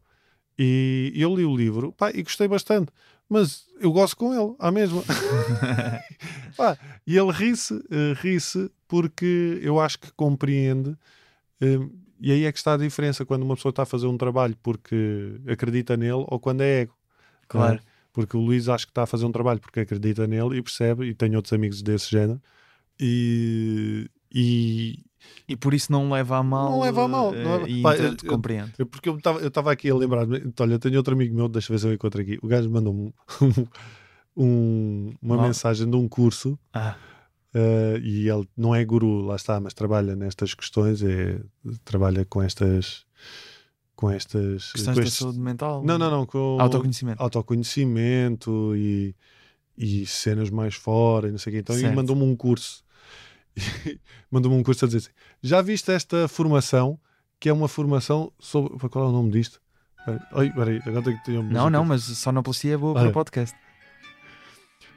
[0.62, 2.92] E eu li o livro pá, e gostei bastante,
[3.30, 5.02] mas eu gosto com ele, à mesma.
[6.58, 10.98] Pá, e ele ri-se, eh, ri-se porque eu acho que compreende.
[11.62, 11.80] eh,
[12.20, 14.58] e aí é que está a diferença quando uma pessoa está a fazer um trabalho
[14.62, 16.94] porque acredita nele ou quando é ego.
[17.48, 17.78] Claro.
[17.78, 17.80] é?
[18.12, 21.06] Porque o Luís acho que está a fazer um trabalho porque acredita nele e percebe,
[21.06, 22.42] e tenho outros amigos desse género.
[23.00, 25.00] E, e,
[25.48, 26.72] E por isso não leva a mal.
[26.72, 28.74] Não leva a mal, eh, não leva- E Pá, eu- compreende.
[28.78, 31.76] eu- Porque eu estava aqui a lembrar-me, olha, eu tenho outro amigo meu, deixa eu
[31.76, 32.40] ver se eu encontro aqui.
[32.42, 33.14] O gajo mandou-me um-
[34.38, 35.48] um- uma Mal.
[35.48, 36.96] mensagem de um curso Ah,
[37.54, 41.40] eh, e ele não é guru, lá está, mas trabalha nestas questões, é,
[41.84, 43.06] trabalha com estas.
[43.96, 44.72] Com estas.
[44.72, 45.84] questões com da estes- saúde mental.
[45.84, 46.26] Não, não, não.
[46.26, 47.22] Com Autoconhecimento.
[47.22, 49.14] autoconhecimento e,
[49.78, 51.60] e cenas mais fora e não sei o quê.
[51.60, 51.96] Então ele Certo.
[51.96, 52.82] mandou-me um curso.
[54.32, 55.10] mandou-me um curso a dizer assim:
[55.42, 57.00] já viste esta formação?
[57.40, 58.78] Que é uma formação sobre.
[58.90, 59.62] Qual é o nome disto?
[60.34, 63.56] Ai, peraí, agora tenho que ter um Não, não, mas sonoplastia é boa para podcast.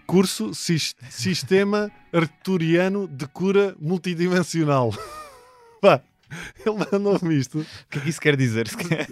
[0.06, 4.92] Curso Sis- Sistema Arturiano de Cura Multidimensional.
[5.80, 6.02] Pá,
[6.64, 7.60] ele mandou-me isto.
[7.60, 8.66] O que é que isso quer dizer?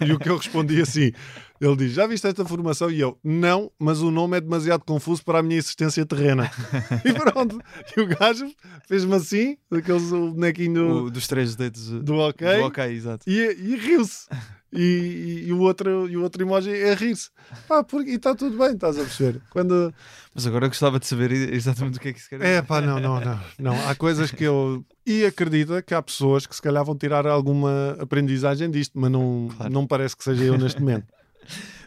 [0.05, 1.13] E o que eu respondi assim:
[1.61, 2.91] ele diz, já viste esta formação?
[2.91, 6.51] E eu, não, mas o nome é demasiado confuso para a minha existência terrena.
[7.05, 7.61] e pronto.
[7.97, 8.51] E o gajo
[8.89, 13.25] fez-me assim, daqueles o bonequinho O dos três dedos eh, do ok, do ok, exato.
[13.29, 14.27] e, e riu-se.
[14.73, 17.29] e, e o, outro, e o outro emoji é rir-se.
[17.69, 19.41] Pá, porque, e está tudo bem, estás a perceber?
[19.51, 19.93] Quando,
[20.35, 22.49] Mas agora eu gostava de saber exatamente o que é que isso quer dizer.
[22.49, 23.89] é pá, não, não, não, não.
[23.89, 24.85] Há coisas que eu.
[25.05, 29.49] E acredita que há pessoas que se calhar vão tirar alguma aprendizagem disto, mas não,
[29.57, 29.73] Claro.
[29.73, 31.07] não parece que seja eu neste momento.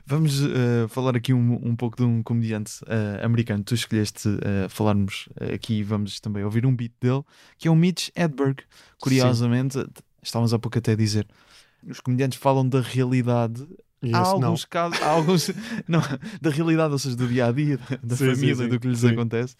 [0.05, 3.63] Vamos eh, falar aqui um, um pouco de um comediante eh, americano.
[3.63, 7.23] Tu escolheste eh, falarmos aqui e vamos também ouvir um beat dele,
[7.57, 8.63] que é o Mitch Hedberg.
[8.99, 9.85] Curiosamente,
[10.21, 11.25] estávamos há pouco até a dizer,
[11.87, 13.65] os comediantes falam da realidade.
[14.01, 14.43] E há esse não.
[14.43, 15.51] alguns casos, há alguns,
[15.87, 16.01] não,
[16.41, 18.87] da realidade, ou seja, do dia a dia, da Sim, sim, família, sim, do que
[18.87, 19.11] lhes sim.
[19.11, 19.55] acontece.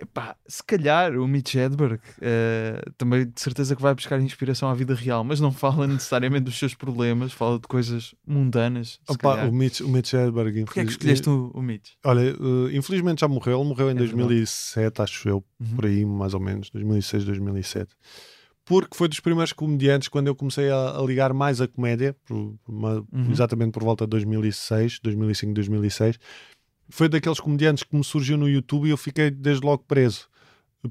[0.00, 4.74] Epá, se calhar o Mitch Hedberg eh, também de certeza que vai buscar inspiração à
[4.74, 8.98] vida real, mas não fala necessariamente dos seus problemas, fala de coisas mundanas.
[9.06, 10.64] Opa, o Mitch, o Mitch Hedberg.
[10.64, 11.90] Porquê é que escolheste o, o Mitch?
[12.02, 12.34] Olha, eh,
[12.76, 13.60] infelizmente já morreu.
[13.60, 14.16] Ele morreu em É verdade.
[14.16, 15.76] 2007, acho eu, Uhum.
[15.76, 17.94] por aí, mais ou menos, 2006, 2007.
[18.64, 22.56] Porque foi dos primeiros comediantes quando eu comecei a, a ligar mais a comédia, por
[22.66, 23.30] uma- Uhum.
[23.30, 26.18] exatamente por volta de 2006, 2005, 2006.
[26.90, 30.28] Foi daqueles comediantes que me surgiu no YouTube e eu fiquei desde logo preso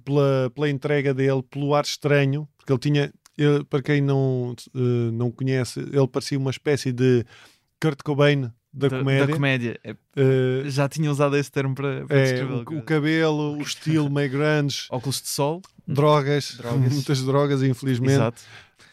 [0.04, 5.12] pela, pela entrega dele, pelo ar estranho, porque ele tinha, ele- para quem não, eh,
[5.12, 7.26] não conhece, ele parecia uma espécie de
[7.82, 9.28] Kurt Cobain da, comédia.
[9.28, 9.80] Da comédia.
[9.84, 14.10] Eh, já tinha usado esse termo para, para é, descrever o, o cabelo, o estilo
[14.12, 15.62] meio grande, Óculos de sol.
[15.88, 16.94] drogas, Drogas.
[16.94, 18.14] muitas drogas, infelizmente.
[18.14, 18.42] Exato.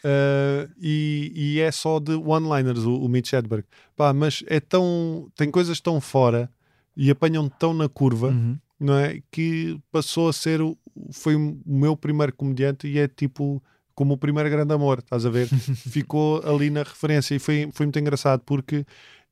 [0.03, 3.65] Uh, e, e é só de one-liners o, o Mitch Hedberg.
[3.95, 5.27] Pá, mas é tão.
[5.35, 6.49] tem coisas tão fora
[6.97, 8.57] e apanham tão na curva, Uhum.
[8.79, 9.21] não é?
[9.31, 10.61] Que passou a ser.
[10.61, 10.77] O,
[11.11, 13.63] foi o meu primeiro comediante e é tipo.
[13.95, 15.47] Como o primeiro grande amor, estás a ver?
[15.75, 18.85] Ficou ali na referência e foi, foi muito engraçado porque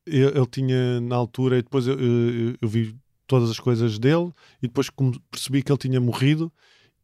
[0.04, 2.96] ele, tinha na altura, e depois eu, eu- eu vi
[3.28, 4.88] todas as coisas dele e depois
[5.30, 6.52] percebi que ele tinha morrido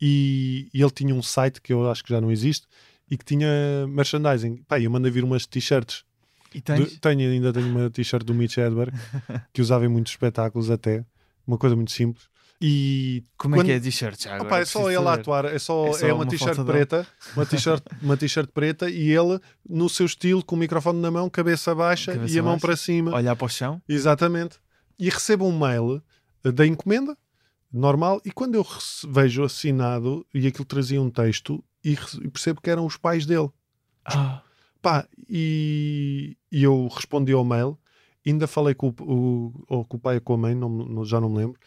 [0.01, 2.67] e, e ele tinha um site que eu acho que já não existe
[3.11, 3.49] e que tinha
[3.89, 4.57] merchandising.
[4.67, 6.05] Pá, eu mandei vir umas t-shirts.
[6.61, 6.99] Tens?
[6.99, 8.93] Tenho, ainda tenho uma t-shirt do Mitch Hedberg
[9.53, 11.05] que usava em muitos espetáculos até.
[11.47, 12.31] Uma coisa muito simples.
[12.65, 14.27] E Como quando- é que é a t-shirt?
[14.41, 17.07] Opa, é só ele a atuar, é só, É é só uma uma t-shirt preta,
[17.35, 21.29] uma t-shirt, uma t-shirt preta e ele no seu estilo, com o microfone na mão,
[21.29, 22.67] cabeça baixa Cabeça e a mão baixa.
[22.69, 23.15] para cima.
[23.17, 23.83] Olhar para o chão.
[23.89, 24.59] Exatamente.
[24.97, 26.01] E recebo um mail
[26.45, 27.17] eh, da encomenda,
[27.73, 28.65] normal, e quando eu
[29.09, 33.49] vejo assinado e aquilo trazia um texto e, e percebo que eram os pais dele.
[34.05, 34.41] Ah,
[34.83, 37.79] Pá, e, e eu respondi ao mail,
[38.27, 41.21] ainda falei com o, o- com o pai ou com a mãe, não, não- já
[41.21, 41.59] não me lembro,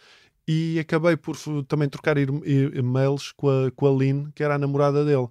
[0.47, 1.35] e acabei por
[1.67, 5.27] também trocar e-mails com a, com a Lynn, que era a namorada dele,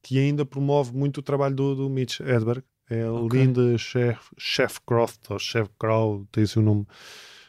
[0.00, 2.62] que ainda promove muito o trabalho do, do Mitch Hedberg.
[2.88, 3.38] É a Ok.
[3.38, 6.86] Lynn de Chef, Chef Croft, ou Chef Crow, tem assim um nome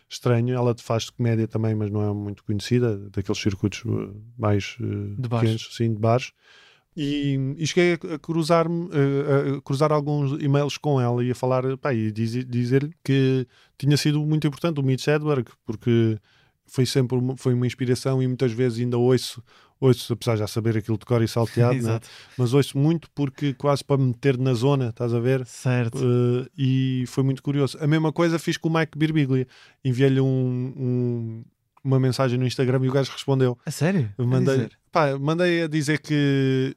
[0.10, 0.54] estranho.
[0.54, 5.16] Ela faz de comédia também, mas não é muito conhecida, daqueles circuitos uh, mais uh,
[5.16, 5.50] De bares.
[5.52, 6.34] pequenos, sim, de bares.
[7.02, 8.90] E, e cheguei a, a cruzar-me,
[9.58, 13.48] a cruzar alguns e-mails com ela e a falar, pá, e dizer- dizer-lhe que
[13.78, 16.18] tinha sido muito importante o Mitch Hedberg, porque
[16.68, 19.42] foi sempre uma, foi uma inspiração e muitas vezes ainda ouço,
[19.80, 22.00] ouço apesar de já saber aquilo de cor e salteado, né?
[22.38, 25.46] mas ouço muito porque quase para me meter na zona, estás a ver?
[25.46, 25.98] Certo.
[25.98, 27.78] Uh, e foi muito curioso.
[27.80, 29.48] A mesma coisa fiz com o Mike Birbiglia.
[29.86, 31.44] Enviei-lhe um- um-
[31.82, 33.58] uma mensagem no Instagram e o gajo respondeu.
[33.66, 34.14] A sério?
[34.18, 34.72] A mandei, dizer?
[34.92, 36.76] pá, mandei a dizer que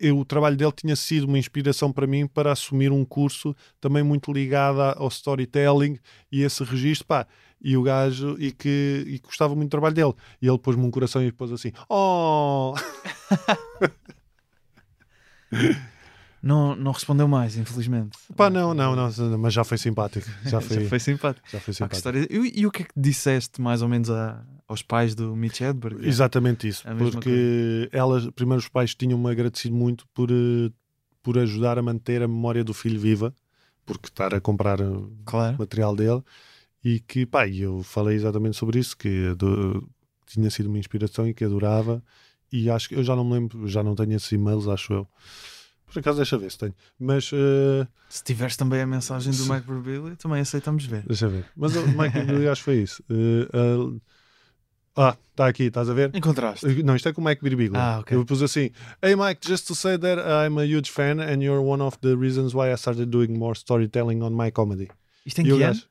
[0.00, 4.02] eu- o trabalho dele tinha sido uma inspiração para mim para assumir um curso também
[4.02, 5.98] muito ligado ao storytelling
[6.30, 7.26] e esse registro, pá,
[7.60, 10.12] e o gajo, e que, e gostava muito do trabalho dele.
[10.40, 12.74] E ele pôs-me um coração e pôs assim, oh!
[16.44, 18.18] Não, não respondeu mais, infelizmente.
[18.36, 20.26] Pá, não, não, não, mas já foi simpático.
[20.44, 21.48] Já foi, Já foi simpático.
[21.50, 21.96] já foi Ah, simpático.
[21.96, 22.28] história.
[22.30, 25.60] E, e o que é que disseste mais ou menos a- aos pais do Mitch
[25.60, 26.06] Hedberg?
[26.06, 30.70] Exatamente isso, É a mesma porque elas, primeiro os pais tinham-me agradecido muito por, eh,
[31.22, 33.34] por ajudar a manter a memória do filho viva,
[33.86, 34.84] porque estar a comprar eh,
[35.24, 35.56] Claro.
[35.58, 36.22] material dele,
[36.84, 39.88] e que, pá, eu falei exatamente sobre isso, que ado-
[40.26, 42.02] tinha sido uma inspiração e que adorava,
[42.52, 45.08] e acho que eu já não me lembro, já não tenho esses e-mails, acho eu.
[45.94, 46.74] Por acaso, deixa ver se tenho.
[46.98, 51.04] Mas, eh, Se tiveres também a mensagem do Se- Mike Birbiglia, também aceitamos ver.
[51.06, 51.46] deixa ver.
[51.56, 53.02] Mas o Mike Birbiglia, acho que foi isso.
[53.08, 53.48] Eh,
[54.96, 56.10] ah, ah, está aqui, estás a ver?
[56.14, 56.66] Encontraste?
[56.84, 57.80] Não, isto é com o Mike Birbiglia.
[57.80, 58.16] Ah, ok.
[58.16, 58.70] Eu pus assim:
[59.02, 62.14] Hey Mike, just to say that I'm a huge fan and you're one of the
[62.16, 64.88] reasons why I started doing more storytelling on my comedy.
[65.24, 65.74] Isto em que ano?
[65.74, 65.88] isto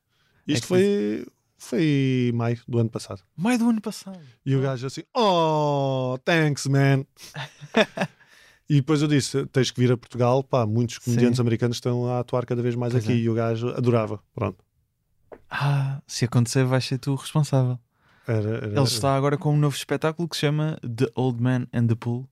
[0.47, 1.25] É que foi,
[1.57, 3.21] foi maio do ano passado.
[3.37, 4.19] Maio do ano passado.
[4.45, 7.05] E o gajo assim: Oh, thanks, man.
[8.69, 10.43] e depois eu disse: Tens que vir a Portugal.
[10.43, 11.41] Pá, muitos comediantes Sim.
[11.41, 13.13] americanos estão a atuar cada vez mais Pois aqui.
[13.13, 13.17] é.
[13.17, 14.19] E o gajo adorava.
[14.33, 14.63] Pronto.
[15.49, 17.77] Ah, se acontecer, vais ser tu o responsável.
[18.27, 21.67] Era, era- Ele está agora com um novo espetáculo que se chama The Old Man
[21.73, 22.27] and the Pool.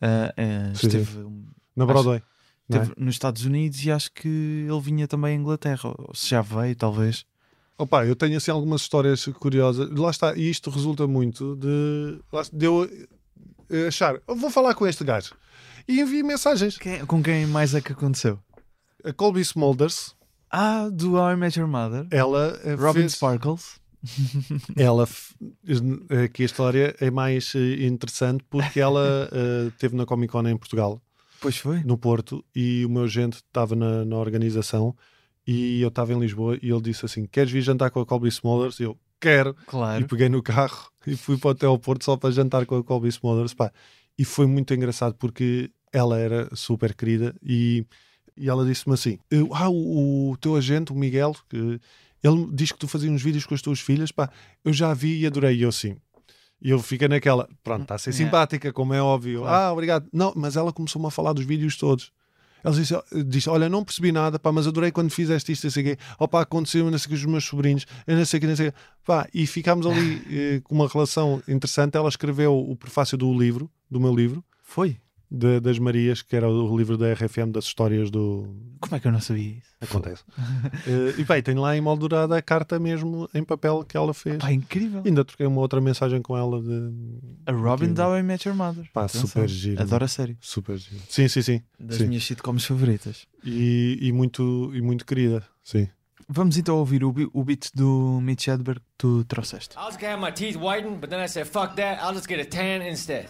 [0.00, 1.26] Eh, Sim, esteve,
[1.74, 2.22] na Broadway.
[2.68, 2.88] não é?
[2.98, 4.28] Nos Estados Unidos e acho que
[4.68, 5.94] ele vinha também à Inglaterra.
[5.96, 7.24] Ou se já veio, talvez.
[7.78, 9.88] Opa, eu tenho assim algumas histórias curiosas.
[9.90, 12.18] Lá está, e isto resulta muito de,
[12.52, 12.88] de eu
[13.70, 15.34] eh, achar, eu vou falar com este gajo.
[15.88, 16.76] E envio mensagens.
[16.78, 18.38] Quem- com quem mais é que aconteceu?
[19.04, 20.14] A Colby Smulders,
[20.50, 22.06] Ah, do How I Met Your Mother.
[22.10, 23.80] ela eh, Robin fez, Sparkles.
[24.76, 25.34] ela f-
[26.24, 30.56] aqui a história é mais eh, interessante porque ela eh, teve na Comic Con em
[30.56, 31.02] Portugal,
[31.40, 31.80] Pois foi.
[31.84, 34.94] no Porto, e o meu agente estava na, na organização
[35.46, 38.28] e eu estava em Lisboa e ele disse assim: Queres vir jantar com a Colby
[38.28, 38.80] Smulders?
[38.80, 39.54] E eu quero.
[39.66, 40.02] Claro.
[40.04, 42.82] E peguei no carro e fui para o hotel Porto só para jantar com a
[42.84, 43.54] Colby Smulders.
[43.54, 43.72] Pá.
[44.18, 47.84] E foi muito engraçado porque ela era super querida e,
[48.36, 51.80] e ela disse-me assim: "Eu- Ah, o, o teu agente, o Miguel, que
[52.22, 54.10] ele diz que tu fazias uns vídeos com as tuas filhas.
[54.10, 54.28] Pá,
[54.64, 55.56] eu já vi e adorei.
[55.56, 55.96] E eu sim.
[56.60, 58.24] E eu fiquei naquela, pronto, está a ser Yeah.
[58.26, 59.40] simpática, como é óbvio.
[59.42, 59.54] Claro.
[59.56, 60.08] Ah, obrigado.
[60.12, 62.10] Não, mas ela começou-me a falar dos vídeos todos.
[62.64, 62.94] Ela disse,
[63.26, 66.02] disse, olha, não percebi nada, pá, mas adorei quando fizeste isto, não sei o quê.
[66.18, 68.72] Opa, aconteceu, não sei que, os meus sobrinhos, eu não sei que, não sei o
[68.72, 68.78] quê.
[69.04, 70.22] Pá, e ficámos ali
[70.56, 71.96] eh, com uma relação interessante.
[71.96, 74.96] Ela escreveu o prefácio do livro, do meu livro, Foi.
[75.30, 78.46] De- das Marias, que era o livro da RFM das histórias do...
[78.80, 79.68] Como é que eu não sabia isso?
[79.80, 80.22] Acontece.
[80.86, 84.38] Eh, e bem, tenho lá emoldurada a carta mesmo em papel que ela fez.
[84.38, 85.02] Pá, incrível.
[85.04, 86.92] Ainda troquei uma outra mensagem com ela de...
[87.46, 88.88] A Robin How I Met Your Mother.
[88.92, 89.26] Pá, Atenção.
[89.26, 89.80] super giro.
[89.82, 90.36] Adoro a série.
[90.40, 91.02] Super giro.
[91.08, 91.62] Sim, sim, sim.
[91.78, 92.06] Das Sim.
[92.06, 93.26] minhas sitcoms favoritas.
[93.44, 95.88] E, e muito, e muito querida, sim.
[96.28, 99.76] Vamos então ouvir o, o beat do Mitch Hedberg que tu trouxeste.
[99.76, 102.28] I was gonna have my teeth whitened, but then I said, fuck that, I'll just
[102.28, 103.26] get a tan instead.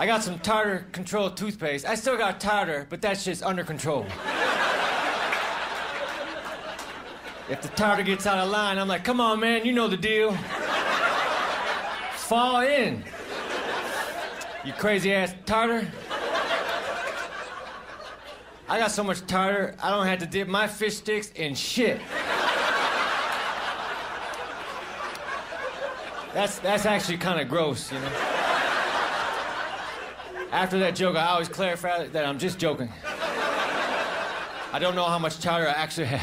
[0.00, 1.84] I got some tartar control toothpaste.
[1.84, 4.06] I still got tartar, but that shit's under control.
[7.50, 9.96] if the tartar gets out of line, I'm like, come on, man, you know the
[9.96, 10.36] deal.
[12.14, 13.02] Fall in.
[14.64, 15.88] You crazy ass tartar.
[18.68, 22.00] I got so much tartar, I don't have to dip my fish sticks in shit.
[26.34, 28.27] That's that's actually kind of gross, you know.
[30.52, 32.90] After that joke, I always clarify that I'm just joking.
[34.72, 36.22] I don't know how much tartar I actually have.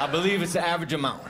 [0.00, 1.22] I believe it's the average amount.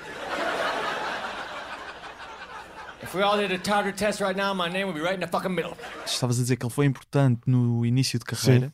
[3.03, 5.21] If we all did a tartar test right now, my name would be right in
[5.21, 5.77] the fucking middle.
[6.05, 8.67] Estavas a dizer que ele foi importante no início de carreira.
[8.67, 8.73] Sim.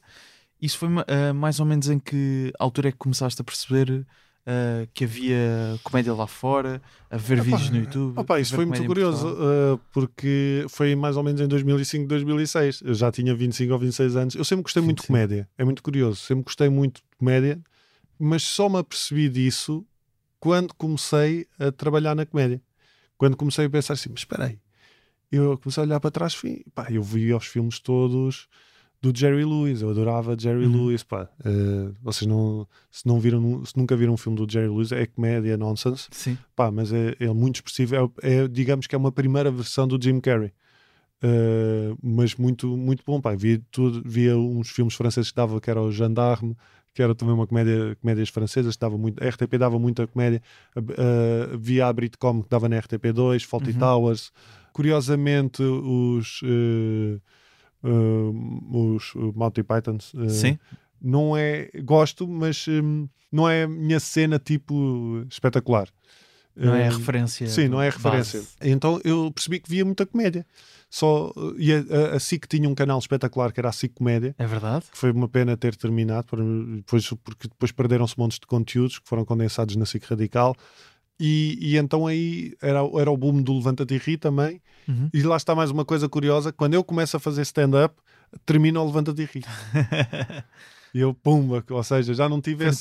[0.60, 4.06] Isso foi ma- ah, mais ou menos em que altura é que começaste a perceber
[4.44, 8.18] ah, que havia comédia lá fora, a ver vídeos no YouTube?
[8.18, 12.82] Opa, isso foi muito curioso, uh, porque foi mais ou menos em 2005, 2006.
[12.84, 14.34] Eu já tinha 25 ou 26 anos.
[14.34, 15.06] Eu sempre gostei muito de 25.
[15.06, 15.48] comédia.
[15.56, 16.16] É muito curioso.
[16.16, 17.60] Sempre gostei muito de comédia,
[18.18, 19.86] mas só me apercebi disso
[20.40, 22.60] quando comecei a trabalhar na comédia.
[23.16, 24.58] Quando comecei a pensar assim, mas espera aí.
[25.30, 28.48] Eu comecei a olhar para trás, fui, pá, eu vi os filmes todos
[29.02, 30.86] do Jerry Lewis, eu adorava Jerry Uhum.
[30.86, 31.28] Lewis, pá.
[31.44, 35.04] Uh, vocês não, se não viram, se nunca viram um filme do Jerry Lewis, é
[35.06, 36.06] comédia, nonsense.
[36.12, 36.38] Sim.
[36.54, 37.96] Pá, mas é, é muito expressivo.
[38.22, 40.52] É, é, digamos que é uma primeira versão do Jim Carrey.
[41.24, 43.20] Uh, mas muito, muito bom.
[43.20, 43.34] Pá.
[43.34, 46.56] Via, tudo, via uns filmes franceses que dava, que era o Gendarme,
[46.94, 50.40] que era também uma comédia, comédias francesas, dava muito, a RTP dava muita comédia.
[50.76, 53.78] Uh, via a Britcom, que dava na RTP2, Faulty Uhum.
[53.78, 54.30] Towers.
[54.72, 56.40] Curiosamente, os.
[56.42, 57.20] uh,
[57.82, 60.58] uh, os uh, Monty Pythons uh, Sim.
[61.00, 65.88] não é gosto, mas hum, não é a minha cena tipo espetacular.
[66.54, 67.46] Não é a referência.
[67.46, 68.02] Sim, não é a base.
[68.36, 68.42] referência.
[68.60, 70.44] Então eu percebi que via muita comédia.
[70.90, 71.78] Só, e a,
[72.12, 74.84] a, a SIC tinha um canal espetacular que era a SIC Comédia, É verdade?
[74.92, 76.26] foi uma pena ter terminado,
[76.76, 80.54] depois, porque depois perderam-se montes de conteúdos que foram condensados na SIC Radical.
[81.20, 84.60] E, e então aí era, era o boom do Levanta-te e Ri também.
[84.88, 85.08] Uhum.
[85.14, 87.94] E lá está mais uma coisa curiosa: quando eu começo a fazer stand-up,
[88.44, 89.42] termina o Levanta-te e Ri.
[90.94, 92.80] e eu, pumba, ou seja, já não tive esse,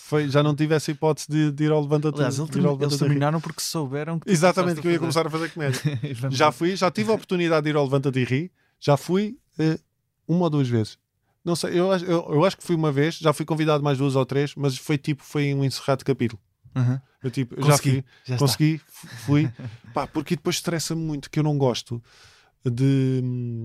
[0.00, 2.66] foi, já não tive essa hipótese de, de ir ao Levanta-te Aliás, de eles, ir
[2.66, 5.80] ao eles terminaram porque souberam que Exatamente, que eu ia começar a fazer comédia.
[6.30, 9.78] já fui, já tive a oportunidade de ir ao Levanta-te e Ri, já fui eh,
[10.26, 10.98] uma ou duas vezes.
[11.44, 13.98] Não sei, eu, acho- eu, eu acho que fui uma vez, já fui convidado mais
[13.98, 16.40] duas ou três, mas foi tipo, foi um encerrado de capítulo.
[16.74, 17.00] Uhum.
[17.22, 18.80] Eu tipo, já Consegui, fui, já consegui,
[19.24, 19.50] fui,
[19.94, 22.02] pá, porque depois estressa-me muito, que eu não gosto
[22.64, 23.20] de,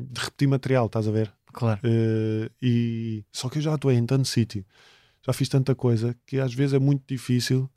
[0.10, 1.34] de repetir material, estás a ver?
[1.53, 1.80] Claro.
[1.84, 4.66] Eh, e só que eu já atuei em tanto sítio,
[5.26, 7.70] já fiz tanta coisa que às vezes é muito difícil,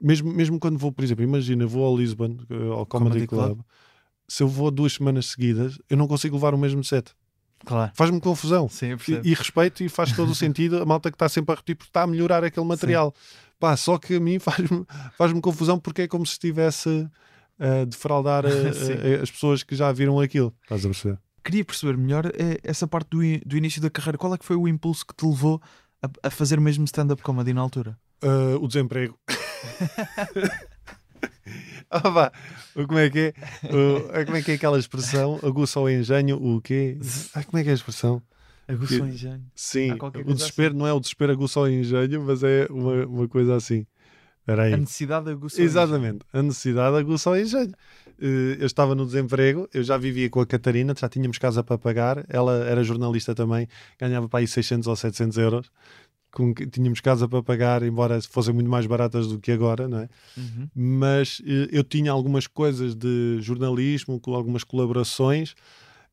[0.00, 3.44] mesmo, mesmo quando vou, por exemplo, imagina, vou ao Lisbon, eh, ao Comedy, Comedy Club.
[3.46, 3.60] Club,
[4.28, 7.12] se eu vou duas semanas seguidas, eu não consigo levar o mesmo set.
[7.64, 7.92] Claro.
[7.94, 8.68] Faz-me confusão.
[8.68, 11.56] Sim, E, e respeito e faz todo o sentido a malta que está sempre a
[11.56, 13.14] repetir porque está a melhorar aquele material.
[13.58, 14.84] Pá, só que a mim faz-me
[15.16, 17.08] faz confusão porque é como se estivesse
[17.58, 18.48] a defraudar a-
[19.22, 20.54] as pessoas que já viram aquilo.
[20.62, 21.18] Estás a perceber?
[21.44, 24.16] Queria perceber melhor eh, essa parte do, do início da carreira.
[24.18, 25.60] Qual é que foi o impulso que te levou
[26.22, 27.98] a, fazer mesmo stand-up comedy na altura?
[28.22, 29.18] Ah, o desemprego.
[31.90, 32.32] ah, vá.
[32.74, 33.34] Como é que é?
[33.74, 35.38] O- como é que é aquela expressão?
[35.42, 36.98] Aguça ao engenho, o quê?
[37.34, 38.22] Ah, como é que é a expressão?
[38.66, 39.42] Aguçou Que- engenho.
[39.54, 39.92] Sim,
[40.26, 43.86] o desespero não é o desespero aguça ao engenho, mas é uma, uma coisa assim.
[44.40, 44.74] Espera aí.
[44.74, 45.66] A necessidade aguçou o engenho.
[45.84, 47.72] Exatamente, a necessidade aguça ao engenho.
[48.20, 51.78] Eh, Eu estava no desemprego, eu já vivia com a Catarina, já tínhamos casa para
[51.78, 53.66] pagar, ela era jornalista também,
[53.98, 55.70] ganhava para aí 600 ou 700 euros.
[56.30, 60.08] Com tínhamos casa para pagar, embora fossem muito mais baratas do que agora, não é?
[60.36, 60.68] Uhum.
[60.74, 65.54] mas eh, eu tinha algumas coisas de jornalismo, com algumas colaborações.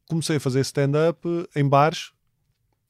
[0.07, 1.19] Comecei a fazer stand-up
[1.55, 2.11] em bares.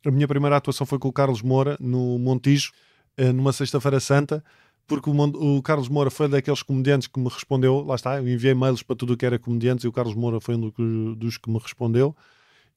[0.06, 2.72] A minha primeira atuação foi com o Carlos Moura no Montijo,
[3.18, 4.44] eh, numa Sexta-feira Santa,
[4.88, 7.84] porque o, o Carlos Moura foi daqueles comediantes que me respondeu.
[7.86, 10.42] Lá está, eu enviei mails para tudo o que era comediantes e o Carlos Moura
[10.42, 12.16] foi um dos que me respondeu.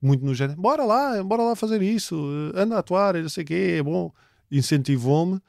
[0.03, 2.14] Muito no género: bora lá, bora lá fazer isso,
[2.55, 4.12] eh, anda a atuar, não sei o quê, é bom.
[4.51, 5.41] Incentivou-me.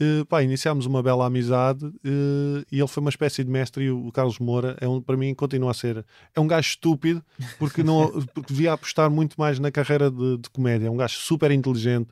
[0.00, 3.90] Uh, pá, iniciámos uma bela amizade uh, e ele foi uma espécie de mestre e
[3.92, 7.24] o, Carlos Moura é um, para mim continua a ser é um gajo estúpido
[7.60, 10.88] porque não porque devia apostar muito mais na carreira de, de comédia.
[10.88, 12.08] É um gajo super inteligente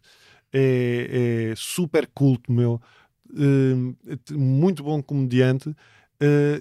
[0.52, 2.80] é, é super culto meu
[3.30, 3.96] uh,
[4.38, 5.74] muito bom comediante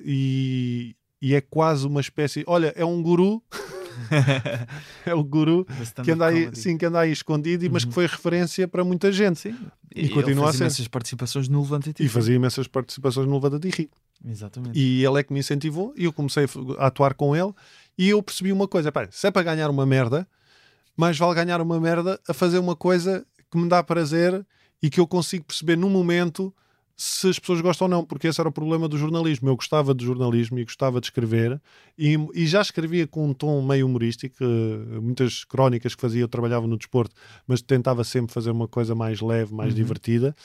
[0.03, 3.43] e, e é quase uma espécie olha é um guru
[5.05, 5.65] é o guru
[6.03, 7.89] que anda aí, sim, que anda aí escondido, e- mas Uhum.
[7.89, 9.39] que foi referência para muita gente.
[9.39, 9.55] Sim.
[9.95, 10.59] E continua a ser.
[10.59, 13.89] imensas participações no Levante E fazia imensas participações no Levanta de Ri.
[14.25, 14.77] Exatamente.
[14.79, 16.45] E ele é que me incentivou e eu comecei
[16.77, 17.51] a atuar com ele
[17.97, 20.27] e eu percebi uma coisa, pá, se é para ganhar uma merda,
[20.95, 24.45] mais vale ganhar uma merda a fazer uma coisa que me dá prazer
[24.81, 26.53] e que eu consigo perceber no momento
[26.95, 29.49] se as pessoas gostam ou não, porque esse era o problema do jornalismo.
[29.49, 31.59] Eu gostava de jornalismo e gostava de escrever
[31.97, 36.27] e, e já escrevia com um tom meio humorístico, eh, muitas crónicas que fazia, eu
[36.27, 37.15] trabalhava no desporto,
[37.47, 39.75] mas tentava sempre fazer uma coisa mais leve, mais Uhum.
[39.75, 40.35] divertida.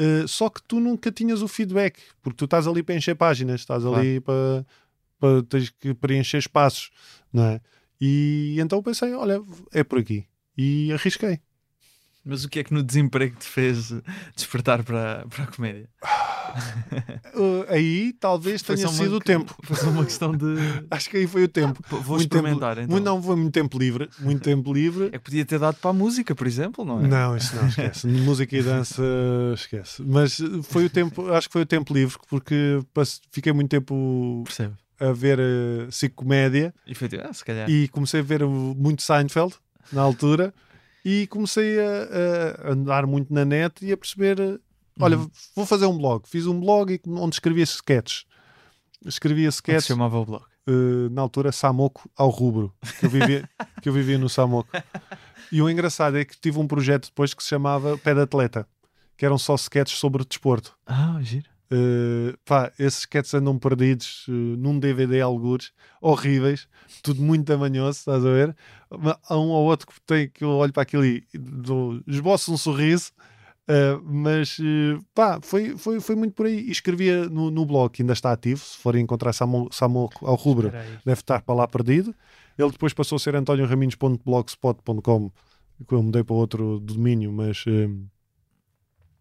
[0.00, 3.60] Uh, só que tu nunca tinhas o feedback, porque tu estás ali para encher páginas,
[3.60, 4.64] estás ali para,
[5.18, 6.90] para tens que preencher espaços,
[7.30, 7.60] não é?
[8.00, 9.42] E então pensei, olha,
[9.74, 10.24] é por aqui.
[10.56, 11.38] E arrisquei.
[12.30, 13.92] Mas o que é que no desemprego te fez
[14.36, 15.88] despertar para, para a comédia?
[17.34, 19.52] Uh, aí talvez Foi tenha uma sido o tempo.
[19.64, 20.44] Foi só uma questão de.
[20.88, 21.82] Acho que aí foi o tempo.
[21.88, 23.00] Pô, Vou Muito experimentar tempo, então.
[23.16, 24.08] Não, foi muito tempo livre.
[24.20, 25.06] Muito tempo livre.
[25.06, 27.08] É que podia ter dado para a música, por exemplo, não é?
[27.08, 28.06] Não, isso não, esquece.
[28.30, 29.02] Música e dança,
[29.52, 30.00] esquece.
[30.06, 32.80] Mas foi o tempo, acho que foi o tempo livre, porque
[33.32, 34.76] fiquei muito tempo Percebo.
[35.00, 37.68] a ver uh, psicomédia Efetivamente, ah, se calhar.
[37.68, 39.54] e comecei a ver muito Seinfeld
[39.92, 40.54] na altura
[41.04, 44.60] e comecei a, a andar muito na net e a perceber: uh,
[45.00, 45.30] olha, Uhum.
[45.56, 46.26] vou fazer um blog.
[46.28, 48.24] Fiz um blog onde escrevia sketches.
[49.04, 50.44] Escrevia Como é que se sketches chamava o blog?
[50.68, 53.48] uh, na altura Samoco ao rubro, que eu vivia,
[53.80, 54.68] que eu vivia no Samoco.
[55.50, 58.68] E o engraçado é que tive um projeto depois que se chamava Pé de Atleta,
[59.16, 60.76] que eram só sketches sobre desporto.
[60.86, 61.48] Ah, giro.
[61.72, 66.66] Uh, pá, esses sketches andam perdidos uh, num DVD algures, horríveis,
[67.00, 68.56] tudo muito tamanhoso, estás a ver?
[69.28, 72.56] Há um ou outro que tem que eu olho para aquilo e dou- esboço um
[72.56, 73.12] sorriso,
[73.68, 74.58] uh, mas
[75.14, 76.58] pá, foi, foi, foi muito por aí.
[76.58, 80.70] E escrevia no, no blog, que ainda está ativo, se forem encontrar Samoco ao rubro,
[81.04, 82.12] deve estar para lá perdido.
[82.58, 85.30] Ele depois passou a ser antonioraminhos.blogspot.com,
[85.86, 87.64] que eu mudei para outro domínio, mas.
[87.66, 88.06] uh,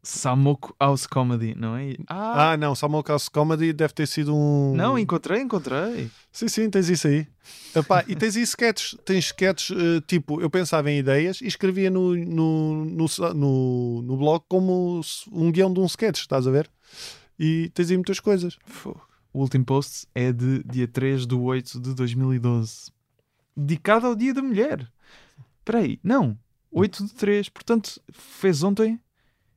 [0.02, 1.96] Samoko House Comedy, não é?
[2.08, 4.74] Ah, ah, não, Samoco House Comedy deve ter sido um.
[4.76, 6.10] não, encontrei, encontrei.
[6.32, 7.28] Sim, sim, tens isso aí.
[7.76, 8.98] Epá, e tens aí sketches.
[9.04, 14.18] Tens sketches, eh, tipo, eu pensava em ideias e escrevia no, no, no, no, no
[14.18, 16.70] blog como um guião de um sketch, estás a ver?
[17.38, 18.58] E tens aí muitas coisas.
[19.34, 22.92] O último post é de dia 3 de 8 de 2012.
[23.56, 24.90] Dedicado ao Dia da Mulher.
[25.60, 26.38] Espera aí, não.
[26.72, 27.50] 8 de 3.
[27.50, 29.00] Portanto, fez ontem.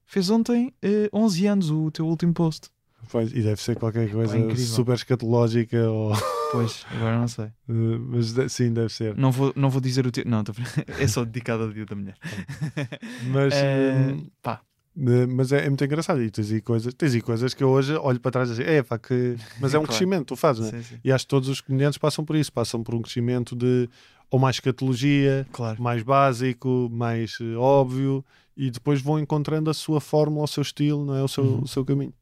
[0.06, 2.68] Fez ontem eh, 11 anos o teu último post.
[3.10, 4.64] Pois, e deve ser qualquer coisa incrível.
[4.64, 6.12] super escatológica, ou,
[6.52, 7.46] Pois, agora não sei.
[7.46, 9.16] eh, mas de- sim, deve ser.
[9.16, 10.24] Não vou, não vou dizer o teu.
[10.26, 10.52] Não, tô...
[10.98, 12.16] é só dedicado ao Dia da Mulher.
[13.26, 14.60] Mas, Eh, hum, pá,
[14.96, 16.22] eh, mas é, é muito engraçado.
[16.22, 18.68] E tens aí coisas, tens aí coisas que eu hoje olho para trás e digo,
[18.68, 19.36] é pá, que.
[19.60, 19.86] Mas é um Claro.
[19.88, 20.82] crescimento, tu fazes, não é?
[20.82, 21.00] sim, sim.
[21.02, 23.88] E acho que todos os comediantes passam por isso, passam por um crescimento de
[24.32, 25.80] ou mais escatologia, Claro.
[25.80, 28.24] mais básico, mais eh, óbvio,
[28.56, 31.22] e depois vão encontrando a sua fórmula, o seu estilo, não é?
[31.22, 31.60] o, seu, Uhum.
[31.62, 32.12] o seu caminho.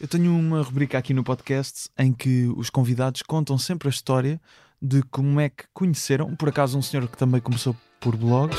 [0.00, 4.40] Eu tenho uma rubrica aqui no podcast em que os convidados contam sempre a história
[4.80, 8.58] de como é que conheceram, por acaso, um senhor que também começou por blogs,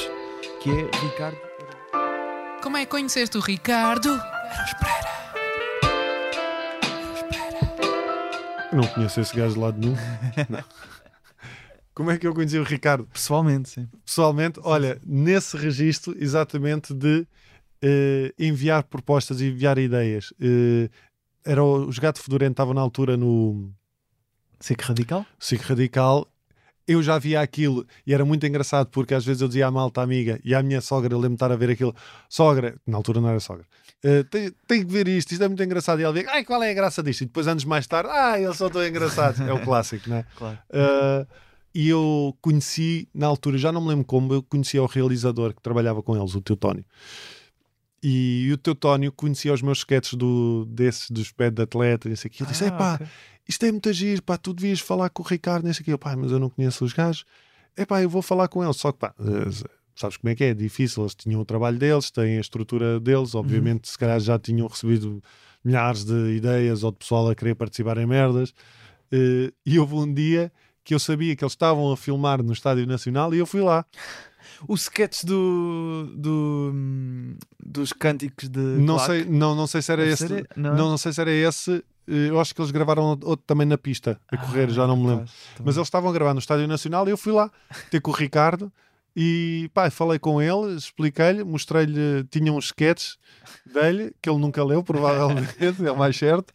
[0.62, 1.38] que é Ricardo.
[2.62, 4.08] Como é que conheceste o Ricardo?
[8.72, 9.96] Não conheço esse gajo de lado nenhum.
[10.50, 10.64] Não.
[11.94, 13.06] Como é que eu conheci o Ricardo?
[13.14, 13.88] Pessoalmente, sim.
[14.06, 17.28] Pessoalmente, olha, nesse registro exatamente de
[17.86, 20.34] eh, enviar propostas e enviar ideias.
[20.40, 20.90] Eh,
[21.46, 23.72] era o- os Gato Fedorento estavam na altura no
[24.66, 25.26] que radical?
[25.40, 26.26] SIC Radical.
[26.88, 30.02] Eu já via aquilo e era muito engraçado porque às vezes eu dizia à malta
[30.02, 31.94] amiga e à minha sogra, eu lembro de estar a ver aquilo.
[32.30, 33.66] Sogra, na altura não era sogra,
[34.04, 36.00] "eh, tem, tem que ver isto, isto é muito engraçado.
[36.00, 37.22] E ela via, ai, qual é a graça disto?
[37.22, 39.40] E depois, anos mais tarde, ah, eles são tão engraçados.
[39.42, 40.26] É o clássico, não é?
[40.36, 40.58] Claro.
[40.70, 41.28] Uh,
[41.74, 45.62] e eu conheci, na altura, já não me lembro como, eu conhecia o realizador que
[45.62, 46.86] trabalhava com eles, o Teutónio.
[48.02, 52.28] E o Teutónio conhecia os meus sketches do, desses, dos pés de atleta, e isso
[52.28, 52.44] aqui.
[52.44, 53.08] Ele disse: Ah, Epá, ok.
[53.48, 55.92] isto é muito giro, pá, tu devias falar com o Ricardo nesse aqui.
[55.92, 57.26] Eu, pá, mas eu não conheço os gajos.
[57.78, 58.76] Epá, eu vou falar com eles.
[58.76, 60.50] Só que, pá, eh, sabes como é que é?
[60.50, 61.04] É difícil.
[61.04, 63.34] Eles tinham o trabalho deles, têm a estrutura deles.
[63.36, 65.24] Obviamente, se calhar já tinham recebido
[65.64, 68.54] milhares de ideias ou de pessoal a querer participar em merdas.
[69.14, 70.52] Eh, e houve um dia
[70.84, 73.86] que eu sabia que eles estavam a filmar no Estádio Nacional e eu fui lá.
[74.68, 76.74] O sketch do, do,
[77.62, 78.60] dos cânticos de.
[78.60, 80.28] Não sei, não, não sei se era Deve esse.
[80.28, 80.90] ser- Não, não é?
[80.92, 81.84] não sei se era esse.
[82.08, 85.08] Eh, Eu acho que eles gravaram outro também na pista, a correr, já não me
[85.08, 85.26] lembro.
[85.64, 87.52] Mas eles estavam a gravar no Estádio Nacional e eu fui lá
[87.92, 88.72] ter com o Ricardo
[89.16, 93.18] e pá, falei com ele, expliquei-lhe, mostrei-lhe, tinha uns sketches
[93.66, 95.56] dele que ele nunca leu, provavelmente,
[95.86, 96.54] é o mais certo,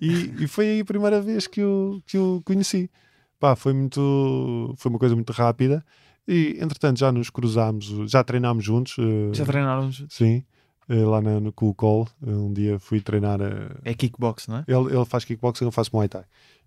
[0.00, 2.90] e, e foi aí a primeira vez que eu, que eu conheci.
[3.38, 5.84] Pá, foi muito, foi uma coisa muito rápida
[6.26, 10.16] e entretanto já nos cruzámos, já treinámos juntos, eh, Já treinaram juntos?
[10.16, 10.42] sim,
[10.88, 14.58] eh, lá na, no, com o Cole, um dia fui treinar eh, É kickbox, não
[14.58, 14.64] é?
[14.66, 16.24] ele, ele faz kickboxing, eu faço Muay Thai.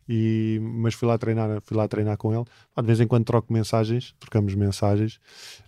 [0.08, 2.44] E, mas fui lá treinar, fui lá treinar com ele.
[2.78, 5.20] De vez em quando troco mensagens, trocamos mensagens.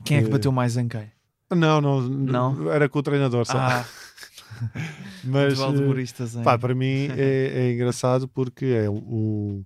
[0.04, 1.12] Quem é que Eh, bateu mais em quem?
[1.52, 2.72] Não, não, Não?
[2.72, 3.58] era com o treinador só.
[3.60, 3.86] Ah,
[5.24, 9.64] mas eh, pá, para mim é, é engraçado porque é o,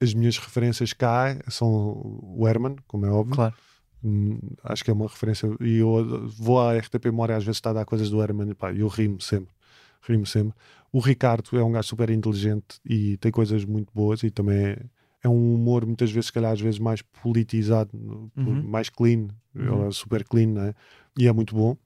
[0.00, 1.68] as minhas referências cá são
[2.22, 3.34] o Herman, como é óbvio.
[3.36, 3.54] Claro.
[4.04, 5.48] Hum, acho que é uma referência.
[5.60, 8.54] E eu vou à RTP Memória, às vezes está a dar coisas do Herman, e
[8.54, 9.52] pá, eu rimo sempre.
[10.02, 10.54] Rimo sempre.
[10.92, 14.78] O Ricardo é um gajo super inteligente e tem coisas muito boas e também é,
[15.24, 17.90] é um humor muitas vezes, se calhar, às vezes mais politizado,
[18.36, 18.62] Uhum.
[18.62, 19.28] mais clean.
[19.54, 19.88] Uhum.
[19.88, 20.74] É super clean, né?
[21.18, 21.76] E é muito bom.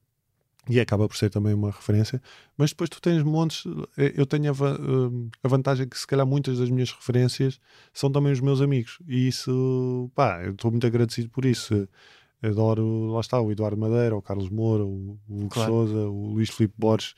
[0.68, 2.20] E acaba por ser também uma referência.
[2.56, 3.64] Mas depois tu tens montes.
[3.96, 7.58] eh, Eu tenho a, hum, a vantagem que, se calhar, muitas das minhas referências
[7.92, 8.98] são também os meus amigos.
[9.08, 11.88] E isso, pá, eu estou muito agradecido por isso.
[12.42, 15.72] Adoro, lá está, o Eduardo Madeira, o Carlos Moura, o, o Claro.
[15.72, 17.14] Souza, o Luís Filipe Borges,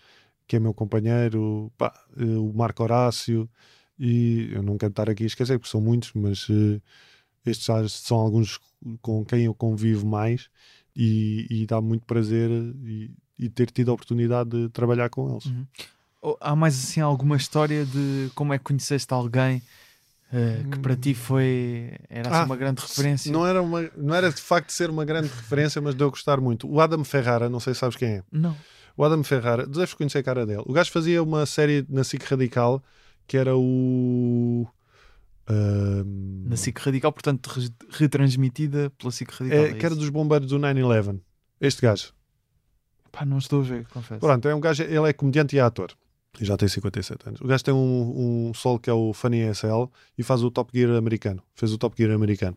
[0.49, 3.49] que é meu companheiro, pá, eh, o Marco Horácio.
[3.99, 6.81] E eu não quero estar aqui a esquecer, porque são muitos, mas eh,
[7.47, 8.59] estes já são alguns
[9.01, 10.49] com quem eu convivo mais
[10.95, 12.51] e, e dá muito prazer
[12.85, 13.11] e,
[13.45, 15.47] e ter tido a oportunidade de trabalhar com eles.
[15.47, 15.67] Uhum.
[16.41, 19.61] Há mais assim alguma história de como é que conheceste alguém
[20.33, 23.33] eh, que para ti foi era assim, Ah, uma grande referência?
[23.33, 26.41] Não era, uma, não era de facto ser uma grande referência, mas deu a gostar
[26.41, 26.71] muito.
[26.71, 28.23] O Adam Ferrara, não sei se sabes quem é.
[28.31, 28.57] Não.
[28.97, 30.63] O Adam Ferrara, deves conhecer a cara dele.
[30.67, 32.83] O gajo fazia uma série na SIC Radical
[33.27, 34.67] que era o.
[35.49, 39.65] ahm, Na SIC Radical, portanto, re- retransmitida pela SIC Radical.
[39.65, 41.21] é, é que era dos bombeiros do 9-11.
[41.61, 42.13] Este gajo.
[43.13, 44.21] Pá, não estou a ver, confesso.
[44.21, 45.93] Pronto, é um gajo, ele é comediante e ator.
[46.41, 47.41] E já tem 57 anos.
[47.43, 49.85] O gajo tem um, um solo que é o Funny SL
[50.17, 51.43] e faz o Top Gear americano.
[51.55, 52.57] Fez o Top Gear americano.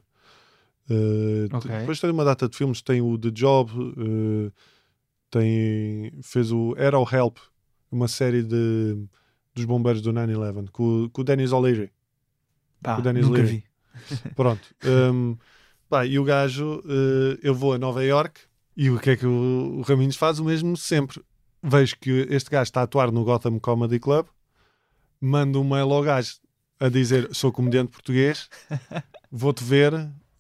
[0.89, 1.69] Uh, Ok.
[1.79, 4.51] Depois tem uma data de filmes, tem o The Job, uh,
[5.29, 7.37] tem, fez o Era o Help,
[7.91, 8.97] uma série de,
[9.53, 11.91] dos bombeiros do 9-11 com, o- com o Dennis O'Leary.
[12.81, 13.63] Pá, o Dennis nunca Leary.
[14.13, 14.29] vi.
[14.35, 14.61] Pronto.
[14.85, 15.35] Um,
[15.89, 18.39] pá, e o gajo, eh, eu vou a Nova York
[18.75, 20.39] e o que é que o, o Raminhos faz?
[20.39, 21.21] O mesmo sempre.
[21.63, 24.27] Vejo que este gajo está a atuar no Gotham Comedy Club,
[25.19, 26.35] mando um mail ao gajo
[26.79, 28.49] a dizer: Sou comediante português,
[29.31, 29.91] vou-te ver,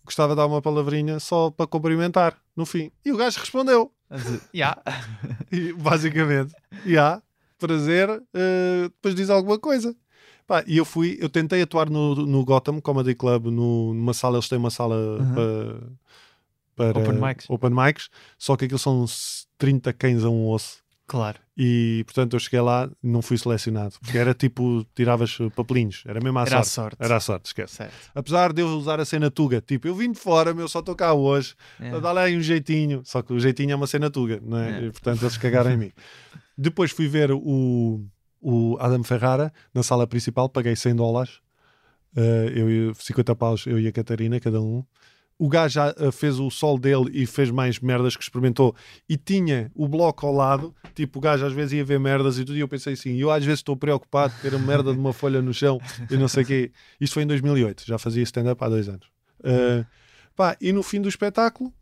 [0.03, 2.91] gostava de dar uma palavrinha só para cumprimentar no fim.
[3.03, 3.91] E o gajo respondeu.
[4.53, 4.77] "Ya."
[5.51, 6.53] E, basicamente,
[6.85, 7.21] já,
[7.57, 9.95] prazer, eh, depois diz alguma coisa.
[10.45, 14.35] Pá, e eu fui, eu tentei atuar no, no Gotham Comedy Club, no- numa sala,
[14.37, 14.95] eles têm uma sala
[15.33, 15.89] para,
[16.75, 17.45] para Open mics.
[17.49, 19.05] open mics, só que aquilo são
[19.57, 20.83] 30 cães a um osso.
[21.07, 21.37] Claro.
[21.55, 26.39] E portanto eu cheguei lá, não fui selecionado, porque era tipo, tiravas papelinhos, era mesmo
[26.39, 26.69] à Era a sorte.
[26.73, 26.97] sorte.
[26.99, 27.75] Era à sorte, esquece.
[27.75, 27.93] Certo.
[28.15, 30.95] Apesar de eu usar a cena Tuga, tipo, eu vim de fora, meu, só estou
[30.95, 31.99] cá hoje, É.
[31.99, 33.01] Dá lá aí um jeitinho.
[33.05, 34.79] Só que o jeitinho é uma cena tuga, não é?
[34.79, 34.85] É.
[34.87, 35.91] E, portanto, eles cagaram em mim.
[36.57, 38.03] Depois fui ver o,
[38.41, 41.39] o Adam Ferrara na sala principal, paguei 100 dólares.
[42.17, 44.83] Eh, eu, e- 50 paus, eu e a Catarina, cada um.
[45.37, 48.75] O gajo já uh, fez o sol dele e fez mais merdas que experimentou
[49.07, 52.45] e tinha o bloco ao lado, tipo, o gajo às vezes ia ver merdas e
[52.45, 55.11] tudo, e eu pensei assim, eu às vezes estou preocupado ter a merda de uma
[55.11, 55.79] folha no chão
[56.09, 56.71] e não sei o quê.
[56.99, 59.07] Isto foi em 2008, já fazia stand-up há dois anos.
[59.41, 59.85] Uh,
[60.35, 61.73] pá, e no fim do espetáculo,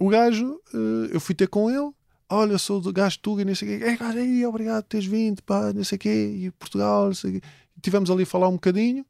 [0.00, 1.90] o gajo, uh, eu fui ter com ele,
[2.28, 4.88] olha, sou do gajo Tuga e não sei o quê, é, gajo, aí, obrigado por
[4.88, 7.46] teres vindo, pá, não sei o quê, e Portugal, não sei o quê.
[7.82, 9.04] Tivemos ali a falar um bocadinho,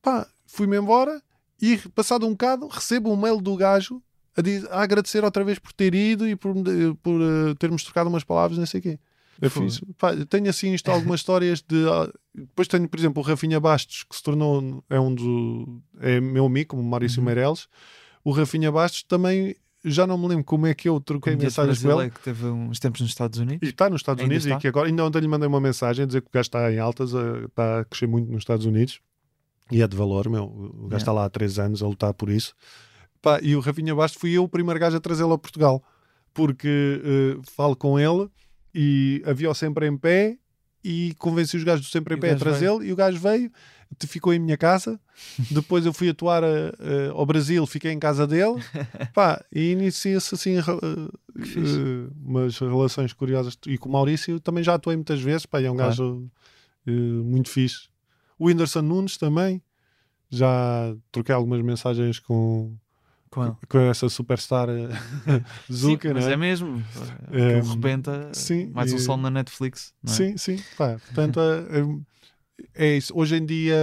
[0.00, 1.20] pá, fui-me embora
[1.60, 4.02] e passado um bocado recebo um mail do gajo
[4.36, 6.54] a, dizer, a agradecer outra vez por ter ido e por,
[7.02, 8.98] por uh, termos trocado umas palavras, não sei o quê.
[9.40, 11.76] Eu fiz, pá, tenho assim isto algumas histórias de.
[11.76, 14.82] Uh, depois tenho, por exemplo, o Rafinha Bastos, que se tornou.
[14.88, 15.82] É um do.
[16.00, 17.26] É meu amigo, como Maurício uhum.
[17.26, 17.68] Meirelles.
[18.24, 19.54] O Rafinha Bastos também.
[19.84, 22.10] Já não me lembro como é que eu troquei mensagens com ele.
[22.10, 23.68] que teve uns tempos nos Estados Unidos.
[23.68, 24.58] E está nos Estados ainda Unidos está?
[24.58, 26.72] e que agora ainda ontem lhe mandei uma mensagem a dizer que o gajo está
[26.72, 29.00] em altas, uh, está a crescer muito nos Estados Unidos
[29.70, 30.44] e é de valor, meu.
[30.44, 32.54] O gajo está lá há três anos a lutar por isso.
[33.20, 35.82] Pá, e o Rafinha Bastos fui eu o primeiro gajo a trazê-lo a Portugal,
[36.32, 38.28] porque uh, falo com ele
[38.74, 40.38] e havia o sempre em pé
[40.84, 43.50] e convenci os gajos do sempre em pé a trazê-lo e o gajo veio,
[44.06, 45.00] ficou em minha casa.
[45.50, 48.62] Depois eu fui atuar a, a, ao Brasil, fiquei em casa dele
[49.12, 53.58] pá, e inicia-se assim uh, uh, umas relações curiosas.
[53.66, 55.90] E com o Maurício também já atuei muitas vezes, pá, é um claro.
[55.90, 56.30] gajo
[56.86, 57.88] muito fixe.
[58.38, 59.62] O Whindersson Nunes também.
[60.28, 62.76] Já troquei algumas mensagens com,
[63.30, 64.88] com, com essa superstar eh,
[65.72, 66.32] Zuka, sim, mas é?
[66.32, 66.84] é mesmo.
[67.30, 69.94] É, rebenta sim, mais um sol na Netflix.
[70.04, 70.08] É?
[70.08, 70.62] Sim, sim.
[70.76, 71.40] Pá, portanto,
[72.74, 73.12] é, é, isso.
[73.16, 73.76] Hoje em dia.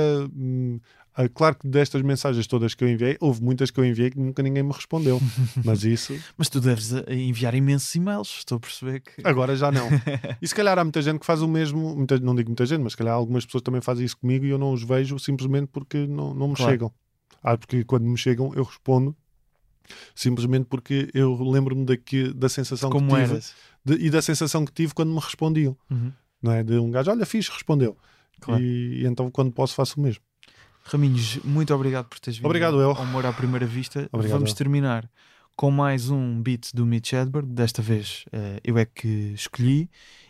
[1.15, 4.19] Ah, claro que destas mensagens todas que eu enviei, houve muitas que eu enviei que
[4.19, 5.21] nunca ninguém me respondeu.
[5.63, 6.17] Mas isso.
[6.35, 9.21] Mas tu deves ah, enviar imensos e-mails, estou a perceber que.
[9.23, 9.87] Agora já não.
[10.41, 12.81] E se calhar há muita gente que faz o mesmo, muita, não digo muita gente,
[12.81, 15.67] mas se calhar algumas pessoas também fazem isso comigo e eu não os vejo simplesmente
[15.71, 16.71] porque não, não me claro.
[16.71, 16.91] chegam.
[17.43, 19.15] Ah, porque quando me chegam eu respondo
[20.15, 21.85] simplesmente porque eu lembro-me
[22.33, 23.39] da sensação Como que tive
[23.83, 25.77] de, e da sensação que tive quando me respondiam.
[25.89, 26.11] Uhum.
[26.41, 26.63] Não é?
[26.63, 27.97] De um gajo, olha, fiz, respondeu.
[28.39, 28.61] Claro.
[28.61, 30.23] E, e então quando posso faço o mesmo.
[30.83, 32.91] Raminhos, muito obrigado por teres vindo obrigado, eu.
[32.91, 34.07] ao Amor à Primeira Vista.
[34.11, 34.55] Obrigado, Vamos eu.
[34.55, 35.09] terminar
[35.55, 37.47] com mais um beat do Mitch Hedberg.
[37.47, 39.89] Desta vez uh, eu é que escolhi.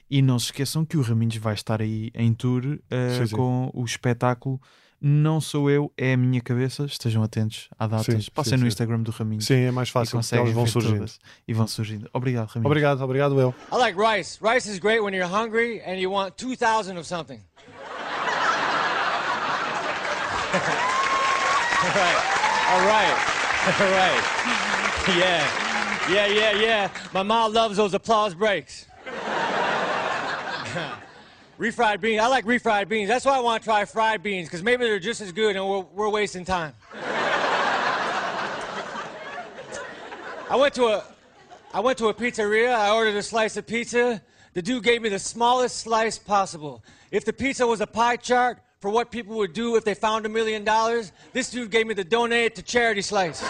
[0.10, 2.80] E não se esqueçam que o Raminhos vai estar aí em tour uh,
[3.18, 3.36] sim, sim.
[3.36, 4.62] com o espetáculo
[5.02, 6.86] Não Sou Eu, é a Minha Cabeça.
[6.86, 8.26] Estejam atentos à datas.
[8.26, 9.46] Sim, Passem no Instagram do Raminhos.
[9.46, 10.20] Sim, é mais fácil.
[10.20, 11.06] E elas vão surgindo.
[11.48, 12.08] E vão surgindo.
[12.14, 12.68] Obrigado, Raminhos.
[12.68, 13.56] Obrigado, obrigado, eu.
[13.72, 14.40] I like rice.
[14.40, 17.40] Rice is great when you're hungry and you want 2000 of something.
[20.54, 22.22] All right.
[22.70, 23.16] All right.
[23.80, 24.24] All right.
[25.18, 25.44] Yeah.
[26.10, 26.90] Yeah, yeah, yeah.
[27.14, 28.86] My mom loves those applause breaks.
[31.60, 32.22] refried beans.
[32.22, 33.10] I like refried beans.
[33.10, 35.68] That's why I want to try fried beans, because maybe they're just as good and
[35.68, 36.74] we're, we're wasting time.
[40.50, 41.04] I went to a
[41.74, 42.74] I went to a pizzeria.
[42.74, 44.22] I ordered a slice of pizza.
[44.54, 46.84] The dude gave me the smallest slice possible.
[47.12, 50.26] If the pizza was a pie chart, for what people would do if they found
[50.26, 53.42] a million dollars, this dude gave me the donate to charity slice.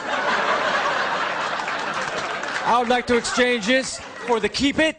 [2.71, 4.95] I would like to exchange this for the keep it.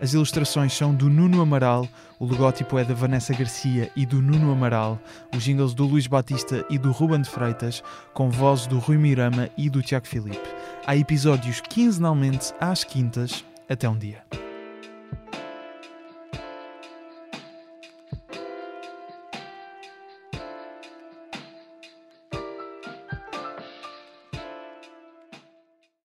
[0.00, 1.88] As ilustrações são do Nuno Amaral,
[2.24, 4.98] o logótipo é da Vanessa Garcia e do Nuno Amaral,
[5.36, 7.82] os jingles do Luís Batista e do Ruben de Freitas,
[8.14, 10.48] com vozes do Rui Mirama e do Tiago Filipe.
[10.86, 13.44] Há episódios quinzenalmente às quintas.
[13.68, 14.22] Até um dia.